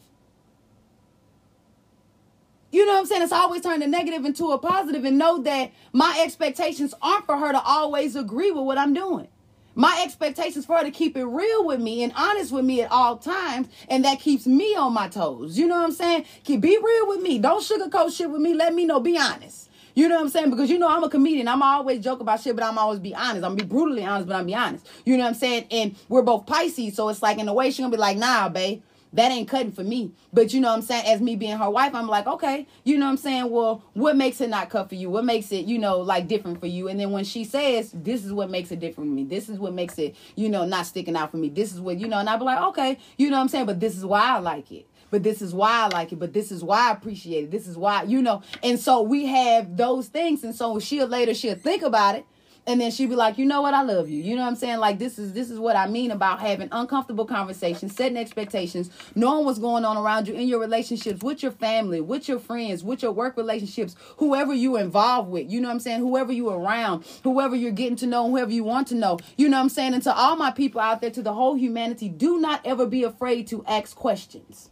You 2.71 2.85
know 2.85 2.93
what 2.93 2.99
I'm 2.99 3.05
saying? 3.05 3.21
It's 3.23 3.31
always 3.31 3.61
turning 3.61 3.83
a 3.83 3.87
negative 3.87 4.25
into 4.25 4.51
a 4.51 4.57
positive 4.57 5.03
and 5.03 5.17
know 5.17 5.41
that 5.41 5.71
my 5.91 6.21
expectations 6.23 6.93
aren't 7.01 7.25
for 7.25 7.37
her 7.37 7.51
to 7.51 7.61
always 7.61 8.15
agree 8.15 8.51
with 8.51 8.65
what 8.65 8.77
I'm 8.77 8.93
doing. 8.93 9.27
My 9.73 10.01
expectations 10.03 10.65
for 10.65 10.77
her 10.77 10.83
to 10.83 10.91
keep 10.91 11.15
it 11.15 11.23
real 11.23 11.65
with 11.65 11.79
me 11.79 12.03
and 12.03 12.11
honest 12.15 12.51
with 12.51 12.65
me 12.65 12.81
at 12.81 12.91
all 12.91 13.17
times, 13.17 13.69
and 13.87 14.03
that 14.03 14.19
keeps 14.19 14.45
me 14.45 14.75
on 14.75 14.93
my 14.93 15.07
toes. 15.07 15.57
You 15.57 15.67
know 15.67 15.75
what 15.75 15.85
I'm 15.85 15.91
saying? 15.93 16.25
Keep 16.43 16.61
be 16.61 16.77
real 16.77 17.07
with 17.07 17.21
me. 17.21 17.39
Don't 17.39 17.63
sugarcoat 17.63 18.15
shit 18.15 18.29
with 18.29 18.41
me. 18.41 18.53
Let 18.53 18.73
me 18.73 18.85
know. 18.85 18.99
Be 18.99 19.17
honest. 19.17 19.69
You 19.93 20.07
know 20.07 20.15
what 20.15 20.23
I'm 20.23 20.29
saying? 20.29 20.49
Because 20.49 20.69
you 20.69 20.79
know 20.79 20.87
I'm 20.87 21.03
a 21.03 21.09
comedian. 21.09 21.47
I'm 21.47 21.61
always 21.61 22.03
joke 22.03 22.19
about 22.19 22.41
shit, 22.41 22.55
but 22.55 22.63
I'm 22.63 22.77
always 22.77 22.99
be 22.99 23.13
honest. 23.13 23.43
I'm 23.43 23.55
be 23.55 23.63
brutally 23.63 24.03
honest, 24.03 24.27
but 24.27 24.35
I'm 24.35 24.45
be 24.45 24.55
honest. 24.55 24.87
You 25.05 25.17
know 25.17 25.23
what 25.23 25.29
I'm 25.29 25.35
saying? 25.35 25.67
And 25.71 25.95
we're 26.09 26.21
both 26.21 26.45
Pisces, 26.45 26.95
so 26.95 27.09
it's 27.09 27.21
like 27.21 27.37
in 27.37 27.47
a 27.47 27.53
way 27.53 27.71
she 27.71 27.81
gonna 27.81 27.91
be 27.91 27.97
like, 27.97 28.17
nah, 28.17 28.49
babe. 28.49 28.83
That 29.13 29.31
ain't 29.31 29.49
cutting 29.49 29.73
for 29.73 29.83
me. 29.83 30.13
But 30.31 30.53
you 30.53 30.61
know 30.61 30.69
what 30.69 30.75
I'm 30.75 30.81
saying? 30.81 31.05
As 31.05 31.19
me 31.19 31.35
being 31.35 31.57
her 31.57 31.69
wife, 31.69 31.93
I'm 31.93 32.07
like, 32.07 32.27
okay, 32.27 32.65
you 32.85 32.97
know 32.97 33.07
what 33.07 33.11
I'm 33.11 33.17
saying? 33.17 33.49
Well, 33.49 33.83
what 33.93 34.15
makes 34.15 34.39
it 34.39 34.49
not 34.49 34.69
cut 34.69 34.87
for 34.87 34.95
you? 34.95 35.09
What 35.09 35.25
makes 35.25 35.51
it, 35.51 35.65
you 35.65 35.79
know, 35.79 35.99
like 35.99 36.29
different 36.29 36.61
for 36.61 36.67
you? 36.67 36.87
And 36.87 36.97
then 36.97 37.11
when 37.11 37.25
she 37.25 37.43
says, 37.43 37.91
this 37.93 38.23
is 38.23 38.31
what 38.31 38.49
makes 38.49 38.71
it 38.71 38.79
different 38.79 39.09
for 39.09 39.13
me. 39.13 39.25
This 39.25 39.49
is 39.49 39.59
what 39.59 39.73
makes 39.73 39.99
it, 39.99 40.15
you 40.37 40.47
know, 40.47 40.63
not 40.63 40.85
sticking 40.85 41.17
out 41.17 41.31
for 41.31 41.35
me. 41.35 41.49
This 41.49 41.73
is 41.73 41.81
what, 41.81 41.99
you 41.99 42.07
know, 42.07 42.19
and 42.19 42.29
I'll 42.29 42.37
be 42.37 42.45
like, 42.45 42.61
okay, 42.69 42.97
you 43.17 43.29
know 43.29 43.35
what 43.35 43.41
I'm 43.41 43.49
saying? 43.49 43.65
But 43.65 43.81
this 43.81 43.97
is 43.97 44.05
why 44.05 44.21
I 44.21 44.39
like 44.39 44.71
it 44.71 44.87
but 45.11 45.23
this 45.23 45.41
is 45.41 45.53
why 45.53 45.83
I 45.83 45.87
like 45.89 46.11
it, 46.11 46.19
but 46.19 46.33
this 46.33 46.51
is 46.51 46.63
why 46.63 46.89
I 46.89 46.91
appreciate 46.93 47.43
it. 47.43 47.51
This 47.51 47.67
is 47.67 47.77
why, 47.77 48.03
you 48.03 48.21
know. 48.21 48.41
And 48.63 48.79
so 48.79 49.01
we 49.01 49.27
have 49.27 49.77
those 49.77 50.07
things. 50.07 50.43
And 50.43 50.55
so 50.55 50.79
she'll 50.79 51.07
later 51.07 51.33
she'll 51.33 51.55
think 51.55 51.83
about 51.83 52.15
it. 52.15 52.25
And 52.67 52.79
then 52.79 52.91
she'll 52.91 53.09
be 53.09 53.15
like, 53.15 53.39
you 53.39 53.45
know 53.45 53.63
what, 53.63 53.73
I 53.73 53.81
love 53.81 54.07
you. 54.07 54.21
You 54.21 54.35
know 54.35 54.43
what 54.43 54.49
I'm 54.49 54.55
saying? 54.55 54.77
Like 54.77 54.99
this 54.99 55.17
is 55.17 55.33
this 55.33 55.49
is 55.49 55.57
what 55.57 55.75
I 55.75 55.87
mean 55.87 56.11
about 56.11 56.39
having 56.39 56.69
uncomfortable 56.71 57.25
conversations, 57.25 57.95
setting 57.95 58.17
expectations, 58.17 58.91
knowing 59.15 59.45
what's 59.45 59.57
going 59.57 59.83
on 59.83 59.97
around 59.97 60.27
you 60.27 60.35
in 60.35 60.47
your 60.47 60.59
relationships, 60.59 61.23
with 61.23 61.41
your 61.41 61.51
family, 61.51 62.01
with 62.01 62.29
your 62.29 62.37
friends, 62.37 62.83
with 62.83 63.01
your 63.01 63.13
work 63.13 63.35
relationships, 63.35 63.95
whoever 64.17 64.53
you're 64.53 64.79
involved 64.79 65.31
with. 65.31 65.49
You 65.49 65.59
know 65.59 65.69
what 65.69 65.73
I'm 65.73 65.79
saying? 65.79 66.01
Whoever 66.01 66.31
you're 66.31 66.59
around, 66.59 67.03
whoever 67.23 67.55
you're 67.55 67.71
getting 67.71 67.95
to 67.97 68.07
know, 68.07 68.29
whoever 68.29 68.51
you 68.51 68.63
want 68.63 68.87
to 68.89 68.95
know. 68.95 69.17
You 69.37 69.49
know 69.49 69.57
what 69.57 69.63
I'm 69.63 69.69
saying? 69.69 69.95
And 69.95 70.03
to 70.03 70.13
all 70.15 70.35
my 70.35 70.51
people 70.51 70.81
out 70.81 71.01
there, 71.01 71.09
to 71.09 71.23
the 71.23 71.33
whole 71.33 71.55
humanity, 71.55 72.09
do 72.09 72.39
not 72.39 72.61
ever 72.63 72.85
be 72.85 73.03
afraid 73.03 73.47
to 73.47 73.65
ask 73.65 73.95
questions. 73.95 74.69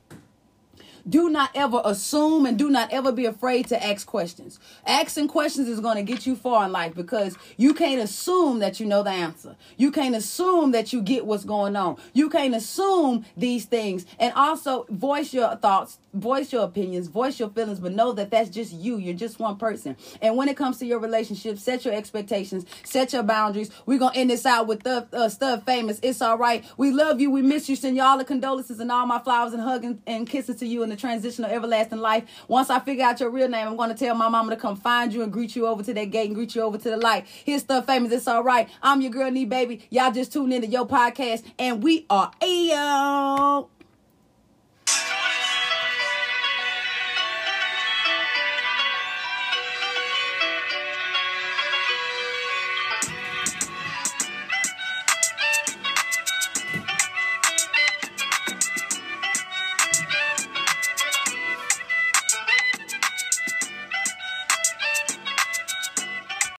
Do 1.10 1.30
not 1.30 1.50
ever 1.56 1.82
assume 1.84 2.46
and 2.46 2.58
do 2.58 2.70
not 2.70 2.92
ever 2.92 3.12
be 3.12 3.26
afraid 3.26 3.68
to 3.70 3.84
ask 3.84 4.06
questions. 4.06 4.60
Asking 4.86 5.28
questions 5.28 5.68
is 5.68 5.80
going 5.80 5.96
to 5.96 6.04
get 6.04 6.28
you 6.28 6.36
far 6.36 6.66
in 6.66 6.72
life 6.72 6.94
because 6.94 7.38
you 7.58 7.74
can't 7.74 8.02
assume 8.02 8.60
that 8.60 8.80
you 8.80 8.86
know 8.86 9.02
the 9.02 9.10
answer. 9.10 9.56
You 9.78 9.92
can't 9.92 10.16
assume 10.16 10.72
that 10.72 10.94
you 10.94 11.02
get 11.02 11.26
what's 11.26 11.46
going 11.46 11.76
on. 11.76 11.98
You 12.14 12.30
can't 12.30 12.54
assume 12.54 13.26
these 13.36 13.66
things. 13.66 14.06
And 14.20 14.34
also 14.34 14.86
voice 14.90 15.34
your 15.34 15.56
thoughts, 15.56 15.98
voice 16.14 16.52
your 16.54 16.64
opinions, 16.64 17.08
voice 17.08 17.40
your 17.40 17.50
feelings, 17.50 17.80
but 17.80 17.94
know 17.94 18.12
that 18.14 18.30
that's 18.30 18.50
just 18.50 18.74
you. 18.74 18.98
You're 18.98 19.16
just 19.16 19.40
one 19.40 19.58
person. 19.58 19.96
And 20.22 20.38
when 20.38 20.50
it 20.50 20.58
comes 20.58 20.78
to 20.80 20.86
your 20.86 21.00
relationship, 21.00 21.58
set 21.58 21.86
your 21.86 21.94
expectations, 21.94 22.66
set 22.84 23.14
your 23.14 23.24
boundaries. 23.24 23.72
We're 23.86 24.00
going 24.00 24.14
to 24.14 24.20
end 24.20 24.30
this 24.30 24.46
out 24.46 24.68
with 24.68 24.84
the 24.84 25.08
uh, 25.14 25.30
Stud 25.30 25.66
Famous. 25.66 26.00
It's 26.04 26.22
all 26.22 26.38
right. 26.38 26.64
We 26.78 26.92
love 26.92 27.20
you. 27.20 27.32
We 27.32 27.42
miss 27.42 27.70
you. 27.70 27.76
Send 27.76 27.96
you 27.96 28.04
all 28.04 28.18
the 28.18 28.26
condolences 28.26 28.80
and 28.80 28.92
all 28.92 29.06
my 29.06 29.20
flowers 29.20 29.54
and 29.54 29.62
hugs 29.62 29.86
and, 29.86 30.02
and 30.06 30.30
kisses 30.30 30.58
to 30.58 30.68
you 30.68 30.84
in 30.84 30.90
the 30.90 30.99
transitional 31.00 31.50
everlasting 31.50 32.00
life. 32.00 32.26
Once 32.48 32.70
I 32.70 32.80
figure 32.80 33.06
out 33.06 33.20
your 33.20 33.30
real 33.30 33.48
name, 33.48 33.68
I'm 33.68 33.78
going 33.78 33.90
to 33.90 33.96
tell 33.96 34.16
my 34.16 34.30
mama 34.30 34.56
to 34.56 34.62
come 34.62 34.76
find 34.76 35.14
you 35.14 35.24
and 35.24 35.32
greet 35.32 35.56
you 35.56 35.66
over 35.66 35.82
to 35.84 35.94
that 35.94 36.12
gate 36.12 36.28
and 36.28 36.36
greet 36.36 36.56
you 36.56 36.62
over 36.62 36.78
to 36.78 36.90
the 36.90 36.98
light. 36.98 37.26
Here's 37.28 37.62
Stud 37.62 37.86
Famous. 37.86 38.12
It's 38.12 38.28
all 38.28 38.44
right. 38.44 38.70
I'm 38.84 39.02
your 39.02 39.12
girl, 39.12 39.32
Nee 39.32 39.46
Baby. 39.46 39.88
Y'all 39.90 40.12
just 40.12 40.34
tuned 40.34 40.54
into 40.54 40.68
your 40.68 40.88
podcast 40.88 41.44
and 41.58 41.82
we 41.82 42.06
are 42.10 42.32
AO. 42.42 43.70